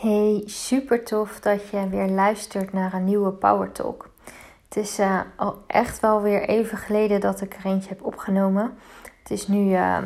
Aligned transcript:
Hey, 0.00 0.42
super 0.46 1.04
tof 1.04 1.40
dat 1.40 1.68
je 1.68 1.88
weer 1.88 2.08
luistert 2.08 2.72
naar 2.72 2.92
een 2.92 3.04
nieuwe 3.04 3.30
Power 3.30 3.72
Talk. 3.72 4.10
Het 4.64 4.76
is 4.76 4.98
uh, 4.98 5.20
al 5.36 5.62
echt 5.66 6.00
wel 6.00 6.22
weer 6.22 6.42
even 6.48 6.78
geleden 6.78 7.20
dat 7.20 7.40
ik 7.40 7.54
er 7.54 7.66
eentje 7.66 7.88
heb 7.88 8.04
opgenomen. 8.04 8.78
Het 9.22 9.30
is 9.30 9.48
nu 9.48 9.70
uh, 9.70 9.98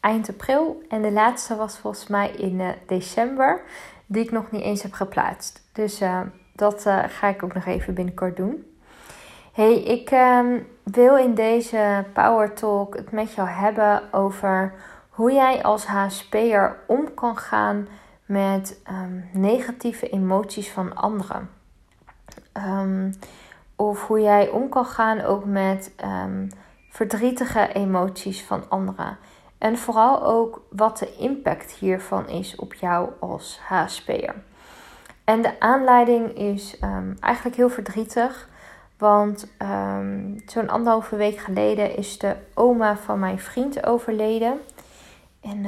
eind 0.00 0.28
april 0.28 0.82
en 0.88 1.02
de 1.02 1.12
laatste 1.12 1.56
was 1.56 1.78
volgens 1.78 2.06
mij 2.06 2.30
in 2.30 2.60
uh, 2.60 2.68
december, 2.86 3.62
die 4.06 4.24
ik 4.24 4.30
nog 4.30 4.50
niet 4.50 4.62
eens 4.62 4.82
heb 4.82 4.92
geplaatst. 4.92 5.62
Dus 5.72 6.02
dat 6.54 6.82
ga 7.08 7.28
ik 7.28 7.42
ook 7.42 7.54
nog 7.54 7.66
even 7.66 7.94
binnenkort 7.94 8.36
doen. 8.36 8.66
Hey, 9.52 9.82
ik 9.82 10.10
ehm, 10.10 10.58
wil 10.82 11.16
in 11.16 11.34
deze 11.34 12.04
Power 12.12 12.54
Talk 12.54 12.94
het 12.94 13.10
met 13.10 13.34
jou 13.34 13.48
hebben 13.48 14.02
over 14.12 14.74
hoe 15.10 15.32
jij 15.32 15.62
als 15.62 15.86
HSP'er 15.86 16.76
om 16.86 17.14
kan 17.14 17.36
gaan 17.36 17.88
met 18.26 18.80
um, 18.90 19.24
negatieve 19.32 20.08
emoties 20.08 20.70
van 20.70 20.96
anderen. 20.96 21.50
Um, 22.52 23.14
of 23.76 24.06
hoe 24.06 24.20
jij 24.20 24.48
om 24.48 24.68
kan 24.68 24.86
gaan 24.86 25.20
ook 25.20 25.44
met 25.44 25.92
um, 26.04 26.48
verdrietige 26.90 27.72
emoties 27.72 28.44
van 28.44 28.68
anderen. 28.68 29.18
En 29.58 29.78
vooral 29.78 30.24
ook 30.24 30.62
wat 30.70 30.98
de 30.98 31.16
impact 31.16 31.72
hiervan 31.72 32.28
is 32.28 32.56
op 32.56 32.74
jou 32.74 33.10
als 33.20 33.60
HSP'er. 33.68 34.34
En 35.24 35.42
de 35.42 35.60
aanleiding 35.60 36.36
is 36.36 36.78
eigenlijk 37.20 37.56
heel 37.56 37.68
verdrietig. 37.68 38.48
Want 38.98 39.48
zo'n 40.46 40.68
anderhalve 40.68 41.16
week 41.16 41.38
geleden 41.38 41.96
is 41.96 42.18
de 42.18 42.36
oma 42.54 42.96
van 42.96 43.18
mijn 43.18 43.38
vriend 43.38 43.86
overleden. 43.86 44.60
En 45.40 45.62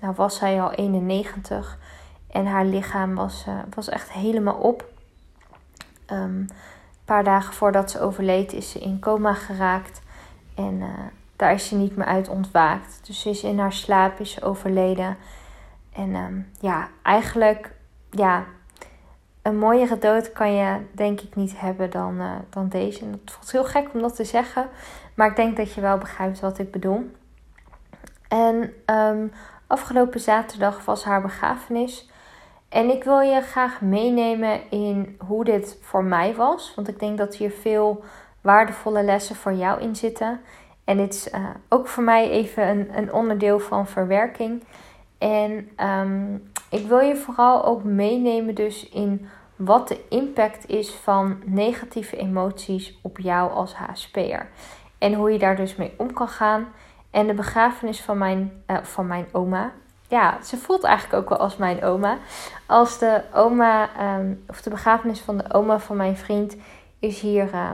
nou 0.00 0.14
was 0.14 0.36
zij 0.36 0.62
al 0.62 0.72
91 0.72 1.78
en 2.30 2.46
haar 2.46 2.64
lichaam 2.64 3.14
was, 3.14 3.44
uh, 3.48 3.58
was 3.74 3.88
echt 3.88 4.12
helemaal 4.12 4.54
op. 4.54 4.84
Een 6.06 6.50
paar 7.04 7.24
dagen 7.24 7.54
voordat 7.54 7.90
ze 7.90 8.00
overleed 8.00 8.52
is 8.52 8.70
ze 8.70 8.78
in 8.78 9.00
coma 9.00 9.34
geraakt. 9.34 10.00
En 10.54 10.74
uh, 10.74 10.88
daar 11.36 11.52
is 11.52 11.68
ze 11.68 11.76
niet 11.76 11.96
meer 11.96 12.06
uit 12.06 12.28
ontwaakt. 12.28 13.00
Dus 13.06 13.20
ze 13.20 13.30
is 13.30 13.42
in 13.42 13.58
haar 13.58 13.72
slaap 13.72 14.20
is 14.20 14.42
overleden. 14.42 15.16
En 15.92 16.14
um, 16.14 16.50
ja, 16.60 16.88
eigenlijk, 17.02 17.70
ja, 18.10 18.44
een 19.42 19.58
mooiere 19.58 19.98
dood 19.98 20.32
kan 20.32 20.52
je 20.52 20.80
denk 20.92 21.20
ik 21.20 21.36
niet 21.36 21.60
hebben 21.60 21.90
dan, 21.90 22.20
uh, 22.20 22.32
dan 22.50 22.68
deze. 22.68 23.00
En 23.00 23.12
het 23.12 23.30
voelt 23.30 23.52
heel 23.52 23.64
gek 23.64 23.88
om 23.94 24.00
dat 24.00 24.16
te 24.16 24.24
zeggen. 24.24 24.68
Maar 25.14 25.30
ik 25.30 25.36
denk 25.36 25.56
dat 25.56 25.72
je 25.72 25.80
wel 25.80 25.98
begrijpt 25.98 26.40
wat 26.40 26.58
ik 26.58 26.70
bedoel. 26.70 27.10
En 28.28 28.72
um, 28.86 29.32
Afgelopen 29.66 30.20
zaterdag 30.20 30.84
was 30.84 31.04
haar 31.04 31.22
begrafenis. 31.22 32.10
En 32.68 32.90
ik 32.90 33.04
wil 33.04 33.20
je 33.20 33.40
graag 33.40 33.80
meenemen 33.80 34.70
in 34.70 35.16
hoe 35.26 35.44
dit 35.44 35.78
voor 35.82 36.04
mij 36.04 36.34
was. 36.34 36.72
Want 36.74 36.88
ik 36.88 36.98
denk 36.98 37.18
dat 37.18 37.36
hier 37.36 37.50
veel 37.50 38.04
waardevolle 38.40 39.02
lessen 39.02 39.36
voor 39.36 39.52
jou 39.52 39.80
in 39.80 39.96
zitten. 39.96 40.40
En 40.84 40.96
dit 40.96 41.14
is 41.14 41.32
uh, 41.32 41.48
ook 41.68 41.86
voor 41.86 42.02
mij 42.02 42.30
even 42.30 42.68
een, 42.68 42.98
een, 42.98 43.12
onderdeel 43.12 43.58
van 43.58 43.86
verwerking. 43.86 44.64
En 45.18 45.70
um, 45.80 46.50
ik 46.70 46.86
wil 46.86 47.00
je 47.00 47.16
vooral 47.16 47.64
ook 47.64 47.84
meenemen 47.84 48.54
dus 48.54 48.88
in 48.88 49.28
wat 49.56 49.88
de 49.88 50.00
impact 50.08 50.68
is 50.68 50.90
van 50.90 51.42
negatieve 51.44 52.16
emoties 52.16 52.98
op 53.02 53.18
jou 53.18 53.50
als 53.52 53.74
HSP'er. 53.74 54.48
En 54.98 55.14
hoe 55.14 55.32
je 55.32 55.38
daar 55.38 55.56
dus 55.56 55.76
mee 55.76 55.94
om 55.96 56.12
kan 56.12 56.28
gaan. 56.28 56.66
En 57.16 57.26
de 57.26 57.34
begrafenis 57.34 58.02
van 58.02 58.18
mijn, 58.18 58.64
uh, 58.66 58.76
van 58.82 59.06
mijn 59.06 59.26
oma. 59.32 59.72
Ja, 60.08 60.38
ze 60.42 60.56
voelt 60.56 60.84
eigenlijk 60.84 61.22
ook 61.22 61.28
wel 61.28 61.38
als 61.38 61.56
mijn 61.56 61.84
oma. 61.84 62.18
Als 62.66 62.98
de 62.98 63.22
oma, 63.34 63.88
um, 64.16 64.44
of 64.46 64.62
de 64.62 64.70
begrafenis 64.70 65.20
van 65.20 65.36
de 65.36 65.52
oma 65.52 65.78
van 65.78 65.96
mijn 65.96 66.16
vriend, 66.16 66.56
is 66.98 67.20
hier 67.20 67.54
uh, 67.54 67.72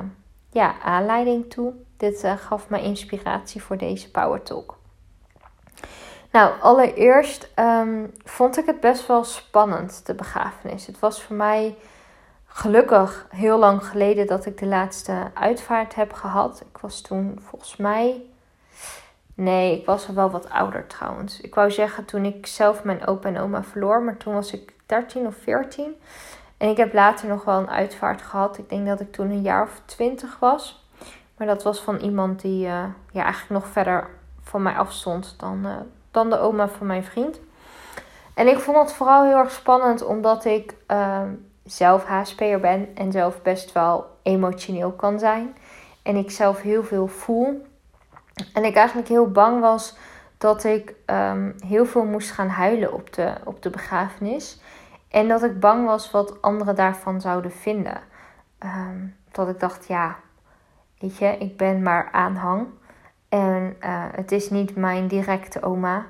ja, 0.51 0.75
aanleiding 0.83 1.51
toe. 1.51 1.73
Dit 1.97 2.25
uh, 2.25 2.33
gaf 2.37 2.69
me 2.69 2.83
inspiratie 2.83 3.63
voor 3.63 3.77
deze 3.77 4.11
Power 4.11 4.43
Talk. 4.43 4.79
Nou, 6.33 6.61
allereerst 6.61 7.51
um, 7.57 8.13
vond 8.25 8.59
ik 8.59 8.67
het 8.67 8.81
best 8.81 9.07
wel 9.07 9.25
spannend, 9.25 10.07
de 10.07 10.15
begrafenis. 10.15 10.87
Het 10.87 10.99
was 10.99 11.23
voor 11.23 11.37
mij 11.37 11.77
gelukkig 12.47 13.27
heel 13.31 13.59
lang 13.59 13.87
geleden 13.87 14.27
dat 14.27 14.47
ik 14.47 14.59
de 14.59 14.67
laatste 14.67 15.31
uitvaart 15.35 15.95
heb 15.95 16.13
gehad. 16.13 16.61
Ik 16.73 16.79
was 16.79 17.01
toen 17.01 17.39
volgens 17.41 17.77
mij 17.77 18.23
Nee, 19.35 19.79
ik 19.79 19.87
was 19.87 20.09
al 20.09 20.15
wel 20.15 20.31
wat 20.31 20.51
ouder 20.51 20.87
trouwens. 20.87 21.41
Ik 21.41 21.55
wou 21.55 21.71
zeggen 21.71 22.05
toen 22.05 22.25
ik 22.25 22.47
zelf 22.47 22.85
mijn 22.85 23.07
opa 23.07 23.29
en 23.29 23.39
oma 23.39 23.63
verloor, 23.63 24.03
maar 24.03 24.17
toen 24.17 24.35
was 24.35 24.53
ik 24.53 24.75
13 24.87 25.27
of 25.27 25.35
14. 25.35 25.97
En 26.57 26.69
ik 26.69 26.77
heb 26.77 26.93
later 26.93 27.29
nog 27.29 27.45
wel 27.45 27.59
een 27.59 27.71
uitvaart 27.71 28.23
gehad. 28.23 28.59
Ik 28.59 28.69
denk 28.69 28.87
dat 28.87 29.01
ik 29.01 29.13
toen 29.13 29.31
een 29.31 29.43
jaar 29.43 29.63
of 29.63 29.81
20 29.85 30.39
was. 30.39 30.87
Maar 31.37 31.47
dat 31.47 31.63
was 31.63 31.81
van 31.81 31.97
iemand 31.97 32.41
die 32.41 32.67
uh, 32.67 32.85
ja, 33.13 33.23
eigenlijk 33.23 33.63
nog 33.63 33.73
verder 33.73 34.09
van 34.43 34.63
mij 34.63 34.75
afstond 34.75 35.35
dan, 35.39 35.61
uh, 35.65 35.77
dan 36.11 36.31
de 36.31 36.39
oma 36.39 36.69
van 36.69 36.87
mijn 36.87 37.05
vriend. 37.05 37.41
En 38.35 38.49
ik 38.49 38.59
vond 38.59 38.77
het 38.77 38.93
vooral 38.93 39.25
heel 39.25 39.37
erg 39.37 39.51
spannend 39.51 40.05
omdat 40.05 40.45
ik 40.45 40.75
uh, 40.89 41.21
zelf 41.65 42.05
HSP'er 42.05 42.61
ben 42.61 42.89
en 42.95 43.13
zelf 43.13 43.43
best 43.43 43.73
wel 43.73 44.07
emotioneel 44.23 44.91
kan 44.93 45.19
zijn. 45.19 45.57
En 46.03 46.17
ik 46.17 46.31
zelf 46.31 46.61
heel 46.61 46.85
veel 46.85 47.07
voel. 47.07 47.67
En 48.53 48.65
ik 48.65 48.77
eigenlijk 48.77 49.09
heel 49.09 49.31
bang 49.31 49.61
was 49.61 49.97
dat 50.39 50.65
ik 50.65 50.95
um, 51.07 51.55
heel 51.67 51.87
veel 51.87 52.05
moest 52.05 52.31
gaan 52.31 52.49
huilen 52.49 52.93
op 52.93 53.13
de, 53.13 53.35
op 53.45 53.63
de 53.63 53.71
begrafenis. 53.71 54.63
En 55.09 55.29
dat 55.29 55.43
ik 55.43 55.61
bang 55.61 55.87
was 55.87 56.11
wat 56.11 56.43
anderen 56.43 56.75
daarvan 56.75 57.21
zouden 57.21 57.53
vinden. 57.53 58.01
Um, 58.65 59.17
dat 59.31 59.49
ik 59.49 59.61
dacht, 59.61 59.87
ja, 59.87 60.17
weet 60.99 61.19
je, 61.19 61.37
ik 61.39 61.57
ben 61.57 61.83
maar 61.83 62.09
aanhang. 62.13 62.67
En 63.29 63.77
uh, 63.81 64.05
het 64.13 64.33
is 64.33 64.51
niet 64.51 64.77
mijn 64.77 65.07
directe 65.07 65.63
oma. 65.63 66.07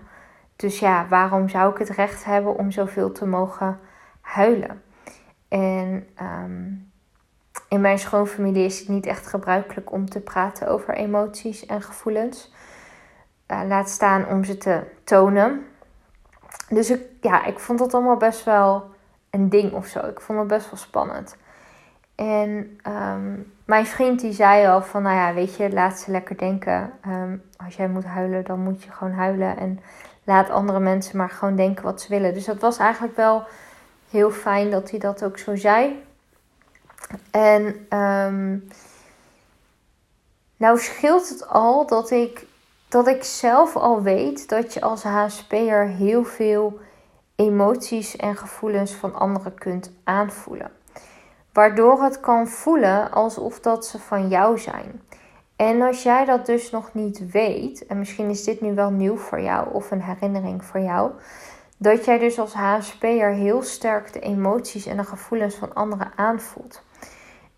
Dus 0.56 0.78
ja, 0.78 1.06
waarom 1.08 1.48
zou 1.48 1.72
ik 1.72 1.78
het 1.78 1.88
recht 1.88 2.24
hebben 2.24 2.58
om 2.58 2.70
zoveel 2.70 3.12
te 3.12 3.26
mogen 3.26 3.78
huilen? 4.20 4.82
En 5.48 6.08
um, 6.22 6.91
in 7.68 7.80
mijn 7.80 7.98
schoonfamilie 7.98 8.64
is 8.64 8.78
het 8.78 8.88
niet 8.88 9.06
echt 9.06 9.26
gebruikelijk 9.26 9.92
om 9.92 10.08
te 10.08 10.20
praten 10.20 10.68
over 10.68 10.94
emoties 10.94 11.66
en 11.66 11.82
gevoelens. 11.82 12.52
Uh, 13.48 13.60
laat 13.66 13.88
staan 13.88 14.26
om 14.28 14.44
ze 14.44 14.58
te 14.58 14.82
tonen. 15.04 15.66
Dus 16.68 16.90
ik, 16.90 17.00
ja, 17.20 17.44
ik 17.44 17.58
vond 17.58 17.78
dat 17.78 17.94
allemaal 17.94 18.16
best 18.16 18.44
wel 18.44 18.90
een 19.30 19.48
ding 19.48 19.72
of 19.72 19.86
zo. 19.86 19.98
Ik 19.98 20.20
vond 20.20 20.38
het 20.38 20.48
best 20.48 20.70
wel 20.70 20.78
spannend. 20.78 21.36
En 22.14 22.80
um, 22.88 23.52
mijn 23.64 23.86
vriend 23.86 24.20
die 24.20 24.32
zei 24.32 24.66
al 24.66 24.82
van, 24.82 25.02
nou 25.02 25.16
ja, 25.16 25.34
weet 25.34 25.56
je, 25.56 25.72
laat 25.72 25.98
ze 25.98 26.10
lekker 26.10 26.38
denken. 26.38 26.92
Um, 27.08 27.42
als 27.56 27.76
jij 27.76 27.88
moet 27.88 28.04
huilen, 28.04 28.44
dan 28.44 28.58
moet 28.58 28.82
je 28.82 28.90
gewoon 28.90 29.12
huilen. 29.12 29.56
En 29.56 29.80
laat 30.24 30.50
andere 30.50 30.80
mensen 30.80 31.16
maar 31.16 31.30
gewoon 31.30 31.56
denken 31.56 31.84
wat 31.84 32.00
ze 32.00 32.08
willen. 32.08 32.34
Dus 32.34 32.44
dat 32.44 32.60
was 32.60 32.78
eigenlijk 32.78 33.16
wel 33.16 33.44
heel 34.10 34.30
fijn 34.30 34.70
dat 34.70 34.90
hij 34.90 34.98
dat 34.98 35.24
ook 35.24 35.38
zo 35.38 35.56
zei. 35.56 36.02
En 37.30 37.86
um, 37.98 38.68
nou 40.56 40.78
scheelt 40.78 41.28
het 41.28 41.48
al 41.48 41.86
dat 41.86 42.10
ik, 42.10 42.46
dat 42.88 43.06
ik 43.06 43.24
zelf 43.24 43.76
al 43.76 44.02
weet 44.02 44.48
dat 44.48 44.74
je 44.74 44.80
als 44.80 45.02
HSP'er 45.02 45.86
heel 45.86 46.24
veel 46.24 46.78
emoties 47.36 48.16
en 48.16 48.36
gevoelens 48.36 48.92
van 48.92 49.14
anderen 49.14 49.54
kunt 49.54 49.92
aanvoelen. 50.04 50.70
Waardoor 51.52 52.02
het 52.02 52.20
kan 52.20 52.48
voelen 52.48 53.10
alsof 53.10 53.60
dat 53.60 53.86
ze 53.86 53.98
van 53.98 54.28
jou 54.28 54.58
zijn. 54.58 55.02
En 55.56 55.82
als 55.82 56.02
jij 56.02 56.24
dat 56.24 56.46
dus 56.46 56.70
nog 56.70 56.94
niet 56.94 57.30
weet, 57.30 57.86
en 57.86 57.98
misschien 57.98 58.30
is 58.30 58.44
dit 58.44 58.60
nu 58.60 58.74
wel 58.74 58.90
nieuw 58.90 59.16
voor 59.16 59.40
jou 59.40 59.72
of 59.72 59.90
een 59.90 60.02
herinnering 60.02 60.64
voor 60.64 60.80
jou, 60.80 61.10
dat 61.76 62.04
jij 62.04 62.18
dus 62.18 62.38
als 62.38 62.52
HSP'er 62.52 63.30
heel 63.30 63.62
sterk 63.62 64.12
de 64.12 64.20
emoties 64.20 64.86
en 64.86 64.96
de 64.96 65.04
gevoelens 65.04 65.54
van 65.54 65.74
anderen 65.74 66.12
aanvoelt. 66.16 66.82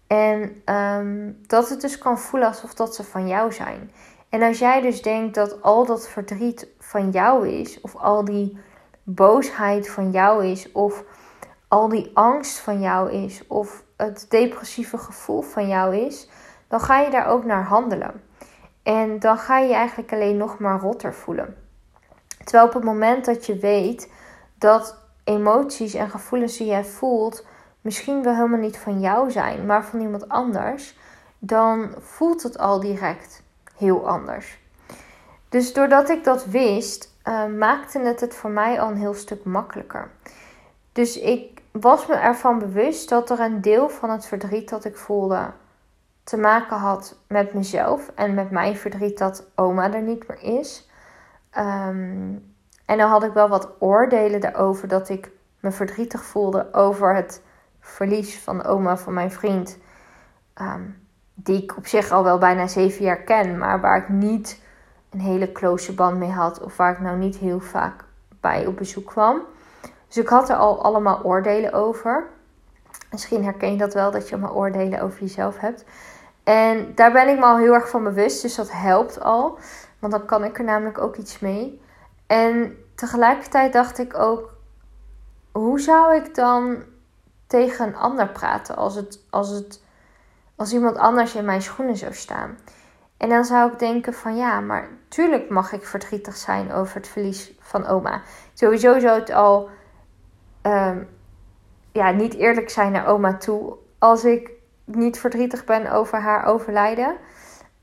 En 0.07 0.63
um, 0.75 1.39
dat 1.47 1.69
het 1.69 1.81
dus 1.81 1.99
kan 1.99 2.19
voelen 2.19 2.49
alsof 2.49 2.75
dat 2.75 2.95
ze 2.95 3.05
van 3.05 3.29
jou 3.29 3.53
zijn. 3.53 3.91
En 4.29 4.43
als 4.43 4.59
jij 4.59 4.81
dus 4.81 5.03
denkt 5.03 5.35
dat 5.35 5.63
al 5.63 5.87
dat 5.87 6.09
verdriet 6.09 6.69
van 6.79 7.11
jou 7.11 7.49
is, 7.49 7.81
of 7.81 7.97
al 7.97 8.25
die 8.25 8.59
boosheid 9.03 9.91
van 9.91 10.11
jou 10.11 10.47
is, 10.47 10.73
of 10.73 11.05
al 11.69 11.89
die 11.89 12.11
angst 12.15 12.59
van 12.59 12.81
jou 12.81 13.13
is, 13.13 13.47
of 13.47 13.85
het 13.97 14.27
depressieve 14.29 14.99
gevoel 14.99 15.43
van 15.43 15.69
jou 15.69 15.97
is, 15.97 16.29
dan 16.69 16.81
ga 16.81 17.01
je 17.01 17.11
daar 17.11 17.27
ook 17.27 17.45
naar 17.45 17.65
handelen. 17.65 18.23
En 18.83 19.19
dan 19.19 19.39
ga 19.39 19.59
je 19.59 19.69
je 19.69 19.75
eigenlijk 19.75 20.13
alleen 20.13 20.37
nog 20.37 20.59
maar 20.59 20.81
rotter 20.81 21.15
voelen. 21.15 21.57
Terwijl 22.45 22.67
op 22.67 22.75
het 22.75 22.85
moment 22.85 23.25
dat 23.25 23.47
je 23.47 23.57
weet 23.57 24.13
dat 24.59 24.99
emoties 25.25 25.95
en 25.95 26.11
gevoelens 26.11 26.57
die 26.57 26.67
jij 26.67 26.85
voelt 26.85 27.47
misschien 27.85 28.23
wel 28.23 28.35
helemaal 28.35 28.59
niet 28.59 28.79
van 28.79 29.01
jou 29.01 29.31
zijn, 29.31 29.67
maar 29.67 29.85
van 29.85 30.01
iemand 30.01 30.29
anders, 30.29 30.99
dan 31.39 31.95
voelt 31.99 32.43
het 32.43 32.59
al 32.59 32.81
direct 32.81 33.43
heel 33.77 34.09
anders. 34.09 34.59
Dus 35.49 35.73
doordat 35.73 36.09
ik 36.09 36.25
dat 36.25 36.45
wist, 36.45 37.15
uh, 37.25 37.47
maakte 37.47 37.99
het 37.99 38.21
het 38.21 38.35
voor 38.35 38.51
mij 38.51 38.81
al 38.81 38.91
een 38.91 38.97
heel 38.97 39.15
stuk 39.15 39.45
makkelijker. 39.45 40.11
Dus 40.93 41.19
ik 41.19 41.63
was 41.71 42.07
me 42.07 42.15
ervan 42.15 42.59
bewust 42.59 43.09
dat 43.09 43.31
er 43.31 43.41
een 43.41 43.61
deel 43.61 43.89
van 43.89 44.11
het 44.11 44.27
verdriet 44.27 44.69
dat 44.69 44.85
ik 44.85 44.97
voelde 44.97 45.51
te 46.23 46.37
maken 46.37 46.77
had 46.77 47.17
met 47.27 47.55
mezelf 47.55 48.11
en 48.15 48.35
met 48.35 48.51
mijn 48.51 48.77
verdriet 48.77 49.19
dat 49.19 49.47
oma 49.55 49.93
er 49.93 50.03
niet 50.03 50.29
meer 50.29 50.43
is. 50.43 50.91
Ehm, 51.51 52.33
en 52.85 52.99
dan 52.99 53.11
had 53.11 53.25
ik 53.25 53.33
wel 53.33 53.49
wat 53.49 53.69
oordelen 53.79 54.41
daarover 54.41 54.89
dat 54.89 55.09
ik 55.09 55.31
me 55.61 55.71
verdrietig 55.71 56.25
voelde 56.25 56.73
over 56.73 57.15
het 57.15 57.43
verlies 57.85 58.39
van 58.39 58.65
oma 58.65 58.97
van 58.97 59.13
mijn 59.13 59.31
vriend. 59.31 59.79
Ehm, 60.55 60.83
die 61.35 61.63
ik 61.63 61.77
op 61.77 61.87
zich 61.87 62.11
al 62.11 62.25
wel 62.25 62.39
bijna 62.39 62.67
zeven 62.67 63.05
jaar 63.05 63.23
ken, 63.23 63.59
maar 63.59 63.81
waar 63.81 63.97
ik 63.97 64.09
niet 64.09 64.63
een 65.11 65.21
hele 65.21 65.53
close 65.53 65.95
band 65.95 66.19
mee 66.19 66.31
had. 66.31 66.61
Of 66.61 66.77
waar 66.77 66.93
ik 66.93 67.01
nou 67.01 67.19
niet 67.19 67.37
heel 67.37 67.61
vaak 67.61 68.05
bij 68.41 68.67
op 68.67 68.77
bezoek 68.77 69.07
kwam. 69.07 69.41
Dus 70.07 70.17
ik 70.17 70.29
had 70.29 70.49
er 70.49 70.57
al 70.57 70.83
allemaal 70.83 71.23
oordelen 71.23 71.73
over. 71.73 72.27
Misschien 73.11 73.45
herken 73.45 73.71
je 73.71 73.79
dat 73.79 73.95
wel, 73.95 74.11
dat 74.11 74.29
je 74.29 74.35
allemaal 74.35 74.55
oordelen 74.55 75.01
over 75.01 75.21
jezelf 75.21 75.59
hebt. 75.59 75.85
En 76.45 76.93
daar 76.95 77.13
ben 77.13 77.29
ik 77.29 77.39
me 77.39 77.45
al 77.45 77.59
heel 77.59 77.75
erg 77.75 77.89
van 77.89 78.05
bewust, 78.05 78.43
dus 78.43 78.55
dat 78.55 78.73
helpt 78.73 79.21
al. 79.21 79.59
Want 79.99 80.13
dan 80.13 80.25
kan 80.25 80.45
ik 80.45 80.59
er 80.59 80.65
namelijk 80.65 80.99
ook 80.99 81.17
iets 81.17 81.39
mee. 81.39 81.81
En 82.27 82.77
tegelijkertijd 82.95 83.73
dacht 83.73 83.99
ik 83.99 84.19
ook, 84.19 84.53
hoe 85.53 85.81
zou 85.81 86.15
ik 86.15 86.35
dan 86.35 86.83
tegen 87.55 87.87
een 87.87 87.97
ander 87.97 88.29
praten 88.29 88.77
als, 88.77 88.95
het, 88.95 89.25
als, 89.31 89.49
het, 89.49 89.83
als 90.57 90.73
iemand 90.73 90.97
anders 90.97 91.35
in 91.35 91.45
mijn 91.45 91.63
schoenen 91.63 91.97
zou 91.97 92.15
staan? 92.15 92.59
En 93.17 93.29
dan 93.29 93.45
zou 93.45 93.73
ik 93.73 93.79
denken 93.79 94.15
van 94.15 94.37
ja, 94.37 94.61
maar 94.61 94.89
tuurlijk 95.09 95.49
mag 95.51 95.73
ik 95.73 95.87
verdrietig 95.87 96.37
zijn 96.37 96.73
over 96.73 96.97
het 96.97 97.09
verlies 97.09 97.53
van 97.61 97.87
oma. 97.87 98.23
Sowieso 98.55 98.99
zou 98.99 99.21
het 99.21 99.31
al 99.31 99.69
ehm, 100.63 101.03
ja, 101.93 102.11
niet 102.11 102.35
eerlijk 102.35 102.71
zijn 102.71 102.93
naar 102.93 103.07
oma 103.07 103.37
toe 103.37 103.77
als 103.99 104.25
ik 104.25 104.51
niet 104.85 105.19
verdrietig 105.19 105.65
ben 105.65 105.93
over 105.93 106.21
haar 106.21 106.45
overlijden. 106.45 107.17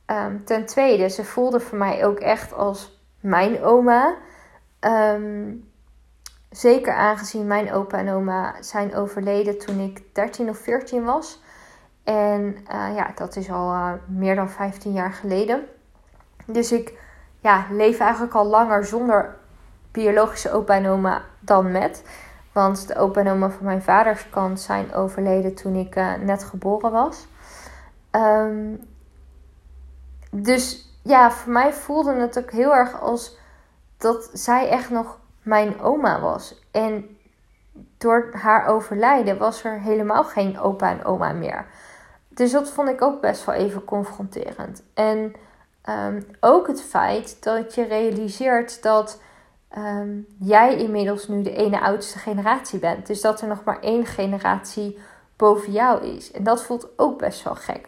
Um, 0.06 0.46
ten 0.46 0.66
tweede, 0.66 1.10
ze 1.10 1.24
voelde 1.24 1.60
voor 1.60 1.78
mij 1.78 2.06
ook 2.06 2.20
echt 2.20 2.54
als 2.54 3.02
mijn 3.20 3.64
oma. 3.64 4.18
Ehm, 4.80 5.54
zeker 6.52 6.94
aangezien 6.94 7.48
mijn 7.48 7.74
opa 7.74 7.98
en 7.98 8.10
oma 8.10 8.56
zijn 8.60 8.96
overleden 8.96 9.60
toen 9.60 9.80
ik 9.80 10.04
13 10.14 10.50
of 10.50 10.58
14 10.58 11.04
was. 11.04 11.42
En 12.04 12.42
uh, 12.44 12.96
ja, 12.96 13.12
dat 13.16 13.36
is 13.36 13.52
al 13.52 13.74
uh, 13.74 13.92
meer 14.08 14.36
dan 14.36 14.50
15 14.50 14.92
jaar 14.92 15.14
geleden. 15.14 15.66
Dus 16.46 16.72
ik 16.72 17.00
ja, 17.40 17.66
leef 17.70 18.00
eigenlijk 18.00 18.34
al 18.34 18.46
langer 18.46 18.86
zonder 18.86 19.38
biologische 19.92 20.52
opa 20.52 20.74
en 20.74 20.88
oma 20.88 21.22
dan 21.40 21.72
met. 21.72 22.04
Want 22.52 22.88
de 22.88 22.96
opa 22.96 23.20
en 23.20 23.32
oma 23.32 23.50
van 23.50 23.66
mijn 23.66 23.82
vaders 23.82 24.30
kant 24.30 24.60
zijn 24.60 24.94
overleden 24.94 25.56
toen 25.56 25.76
ik 25.76 25.96
uh, 25.96 26.14
net 26.16 26.44
geboren 26.44 26.92
was. 26.92 27.28
Um, 28.12 28.90
dus 30.32 30.96
ja, 31.04 31.32
voor 31.32 31.52
mij 31.52 31.74
voelde 31.74 32.14
het 32.14 32.38
ook 32.38 32.52
heel 32.52 32.74
erg 32.74 33.02
als 33.02 33.38
dat 33.98 34.30
zij 34.34 34.70
echt 34.70 34.90
nog 34.90 35.20
mijn 35.42 35.80
oma 35.80 36.20
was. 36.20 36.62
En 36.72 37.18
door 37.98 38.30
haar 38.32 38.66
overlijden 38.68 39.38
was 39.38 39.64
er 39.64 39.80
helemaal 39.80 40.24
geen 40.24 40.60
opa 40.60 40.90
en 40.90 41.06
oma 41.06 41.32
meer. 41.32 41.66
Dus 42.28 42.52
dat 42.52 42.70
vond 42.70 42.90
ik 42.90 43.02
ook 43.02 43.22
best 43.22 43.46
wel 43.46 43.56
even 43.56 43.84
confronterend. 43.84 44.84
En 44.94 45.34
um, 45.90 46.26
ook 46.40 46.68
het 46.68 46.82
feit 46.82 47.44
dat 47.44 47.76
je 47.76 47.84
realiseert 47.84 48.84
dat 48.84 49.22
um, 49.78 50.26
jij 50.40 50.76
inmiddels 50.76 51.28
nu 51.28 51.42
de 51.42 51.56
ene 51.56 51.82
oudste 51.82 52.20
generatie 52.20 52.80
bent. 52.80 53.08
Dus 53.08 53.22
dat 53.22 53.42
er 53.42 53.48
nog 53.48 53.64
maar 53.64 53.80
één 53.80 54.06
generatie 54.06 55.00
boven 55.36 55.72
jou 55.72 56.04
is. 56.04 56.32
En 56.32 56.44
dat 56.44 56.64
voelt 56.64 56.88
ook 56.96 57.18
best 57.18 57.44
wel 57.44 57.56
gek. 57.56 57.88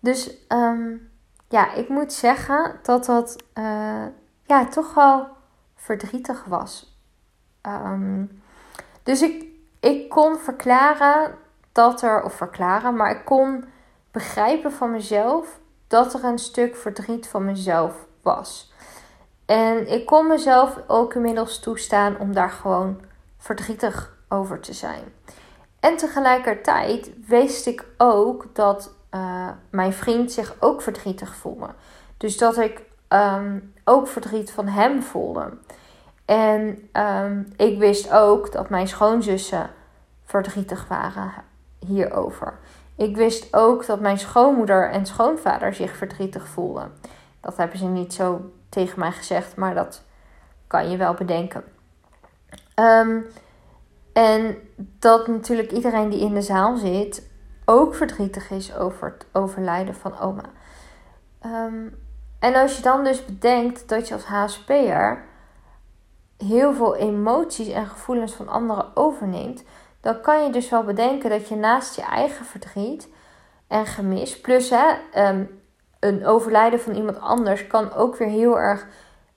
Dus 0.00 0.36
um, 0.48 1.10
ja, 1.48 1.74
ik 1.74 1.88
moet 1.88 2.12
zeggen 2.12 2.78
dat 2.82 3.04
dat 3.04 3.36
uh, 3.54 4.04
ja, 4.46 4.66
toch 4.66 4.94
wel 4.94 5.35
verdrietig 5.86 6.44
was. 6.44 7.00
Um, 7.62 8.42
dus 9.02 9.22
ik, 9.22 9.44
ik 9.80 10.08
kon 10.08 10.38
verklaren 10.38 11.34
dat 11.72 12.02
er, 12.02 12.22
of 12.22 12.32
verklaren, 12.32 12.96
maar 12.96 13.10
ik 13.10 13.24
kon 13.24 13.64
begrijpen 14.10 14.72
van 14.72 14.90
mezelf 14.90 15.60
dat 15.86 16.14
er 16.14 16.24
een 16.24 16.38
stuk 16.38 16.76
verdriet 16.76 17.28
van 17.28 17.44
mezelf 17.44 18.06
was. 18.22 18.72
En 19.46 19.92
ik 19.92 20.06
kon 20.06 20.26
mezelf 20.26 20.80
ook 20.86 21.14
inmiddels 21.14 21.58
toestaan 21.58 22.18
om 22.18 22.32
daar 22.32 22.50
gewoon 22.50 23.00
verdrietig 23.38 24.16
over 24.28 24.60
te 24.60 24.72
zijn. 24.72 25.02
En 25.80 25.96
tegelijkertijd 25.96 27.10
wist 27.26 27.66
ik 27.66 27.84
ook 27.96 28.46
dat 28.52 28.94
uh, 29.14 29.48
mijn 29.70 29.92
vriend 29.92 30.32
zich 30.32 30.54
ook 30.60 30.82
verdrietig 30.82 31.34
voelde. 31.34 31.68
Dus 32.16 32.36
dat 32.36 32.58
ik 32.58 32.82
um, 33.08 33.74
ook 33.88 34.08
verdriet 34.08 34.50
van 34.50 34.66
hem 34.66 35.02
voelde. 35.02 35.52
En 36.24 36.88
um, 36.92 37.52
ik 37.56 37.78
wist 37.78 38.12
ook 38.12 38.52
dat 38.52 38.68
mijn 38.68 38.88
schoonzussen 38.88 39.70
verdrietig 40.24 40.88
waren 40.88 41.32
hierover. 41.78 42.58
Ik 42.96 43.16
wist 43.16 43.54
ook 43.54 43.86
dat 43.86 44.00
mijn 44.00 44.18
schoonmoeder 44.18 44.90
en 44.90 45.06
schoonvader 45.06 45.74
zich 45.74 45.96
verdrietig 45.96 46.48
voelden. 46.48 46.92
Dat 47.40 47.56
hebben 47.56 47.78
ze 47.78 47.84
niet 47.84 48.14
zo 48.14 48.52
tegen 48.68 48.98
mij 48.98 49.12
gezegd, 49.12 49.56
maar 49.56 49.74
dat 49.74 50.02
kan 50.66 50.90
je 50.90 50.96
wel 50.96 51.14
bedenken. 51.14 51.64
Um, 52.80 53.26
en 54.12 54.56
dat 54.76 55.26
natuurlijk 55.26 55.72
iedereen 55.72 56.08
die 56.08 56.20
in 56.20 56.34
de 56.34 56.42
zaal 56.42 56.76
zit 56.76 57.30
ook 57.64 57.94
verdrietig 57.94 58.50
is 58.50 58.76
over 58.76 59.08
het 59.12 59.26
overlijden 59.32 59.94
van 59.94 60.18
oma. 60.18 60.44
Um, 61.44 62.05
en 62.38 62.54
als 62.54 62.76
je 62.76 62.82
dan 62.82 63.04
dus 63.04 63.24
bedenkt 63.24 63.88
dat 63.88 64.08
je 64.08 64.14
als 64.14 64.24
HSP'er 64.24 65.24
heel 66.38 66.72
veel 66.72 66.96
emoties 66.96 67.68
en 67.68 67.86
gevoelens 67.86 68.32
van 68.32 68.48
anderen 68.48 68.96
overneemt, 68.96 69.64
dan 70.00 70.20
kan 70.20 70.44
je 70.44 70.50
dus 70.50 70.68
wel 70.68 70.84
bedenken 70.84 71.30
dat 71.30 71.48
je 71.48 71.56
naast 71.56 71.96
je 71.96 72.02
eigen 72.02 72.44
verdriet 72.44 73.08
en 73.66 73.86
gemis, 73.86 74.40
plus 74.40 74.70
hè, 74.70 74.84
um, 75.28 75.60
een 76.00 76.26
overlijden 76.26 76.80
van 76.80 76.94
iemand 76.94 77.20
anders, 77.20 77.66
kan 77.66 77.92
ook 77.92 78.16
weer 78.16 78.28
heel 78.28 78.58
erg 78.58 78.86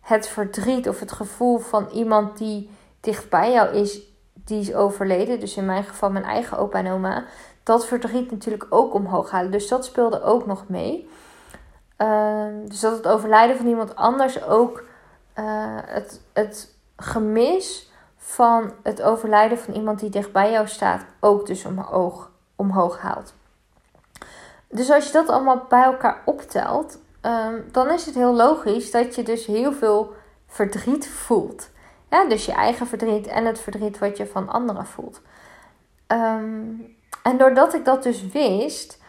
het 0.02 0.28
verdriet 0.28 0.90
of 0.90 1.00
het 1.00 1.12
gevoel 1.12 1.58
van 1.58 1.88
iemand 1.94 2.38
die 2.38 2.70
dicht 3.00 3.30
bij 3.30 3.52
jou 3.52 3.76
is, 3.76 4.02
die 4.34 4.60
is 4.60 4.74
overleden. 4.74 5.40
Dus 5.40 5.58
in 5.58 5.66
mijn 5.66 5.84
geval 5.84 6.12
mijn 6.12 6.26
eigen 6.26 6.58
opa 6.58 6.80
en 6.80 6.92
oma. 6.92 7.26
Dat 7.64 7.86
verdriet 7.86 8.32
natuurlijk 8.32 8.66
ook 8.70 8.94
omhoog 8.94 9.32
halen. 9.32 9.52
Dus 9.52 9.68
dat 9.68 9.86
speelde 9.86 10.24
ook 10.24 10.46
nog 10.46 10.68
mee. 10.68 11.10
Uh, 12.02 12.46
dus 12.66 12.80
dat 12.80 12.98
het 12.98 13.08
overlijden 13.08 13.58
van 13.58 13.68
iemand 13.68 13.96
anders 13.96 14.44
ook 14.44 14.84
uh, 15.40 15.46
het, 15.86 16.22
het 16.34 16.76
gemis 16.98 17.92
van 18.18 18.74
het 18.84 19.02
overlijden 19.02 19.58
van 19.58 19.74
iemand 19.74 20.00
die 20.00 20.10
dicht 20.10 20.32
bij 20.32 20.52
jou 20.52 20.68
staat 20.68 21.06
ook 21.20 21.46
dus 21.46 21.66
omhoog, 21.66 22.32
omhoog 22.56 23.00
haalt. 23.00 23.34
Dus 24.68 24.92
als 24.92 25.06
je 25.06 25.12
dat 25.12 25.30
allemaal 25.30 25.66
bij 25.70 25.84
elkaar 25.84 26.22
optelt, 26.26 27.00
um, 27.22 27.66
dan 27.72 27.90
is 27.90 28.06
het 28.06 28.16
heel 28.16 28.34
logisch 28.34 28.92
dat 28.92 29.16
je 29.16 29.24
dus 29.24 29.46
heel 29.46 29.74
veel 29.74 30.14
verdriet 30.48 31.08
voelt. 31.08 31.70
Ja, 32.10 32.26
dus 32.26 32.46
je 32.46 32.52
eigen 32.52 32.88
verdriet 32.88 33.28
en 33.28 33.46
het 33.46 33.60
verdriet 33.60 34.00
wat 34.00 34.18
je 34.18 34.28
van 34.28 34.50
anderen 34.50 34.86
voelt. 34.86 35.22
Um, 36.08 36.98
en 37.24 37.38
doordat 37.38 37.74
ik 37.74 37.86
dat 37.86 38.04
dus 38.04 38.28
wist, 38.28 39.00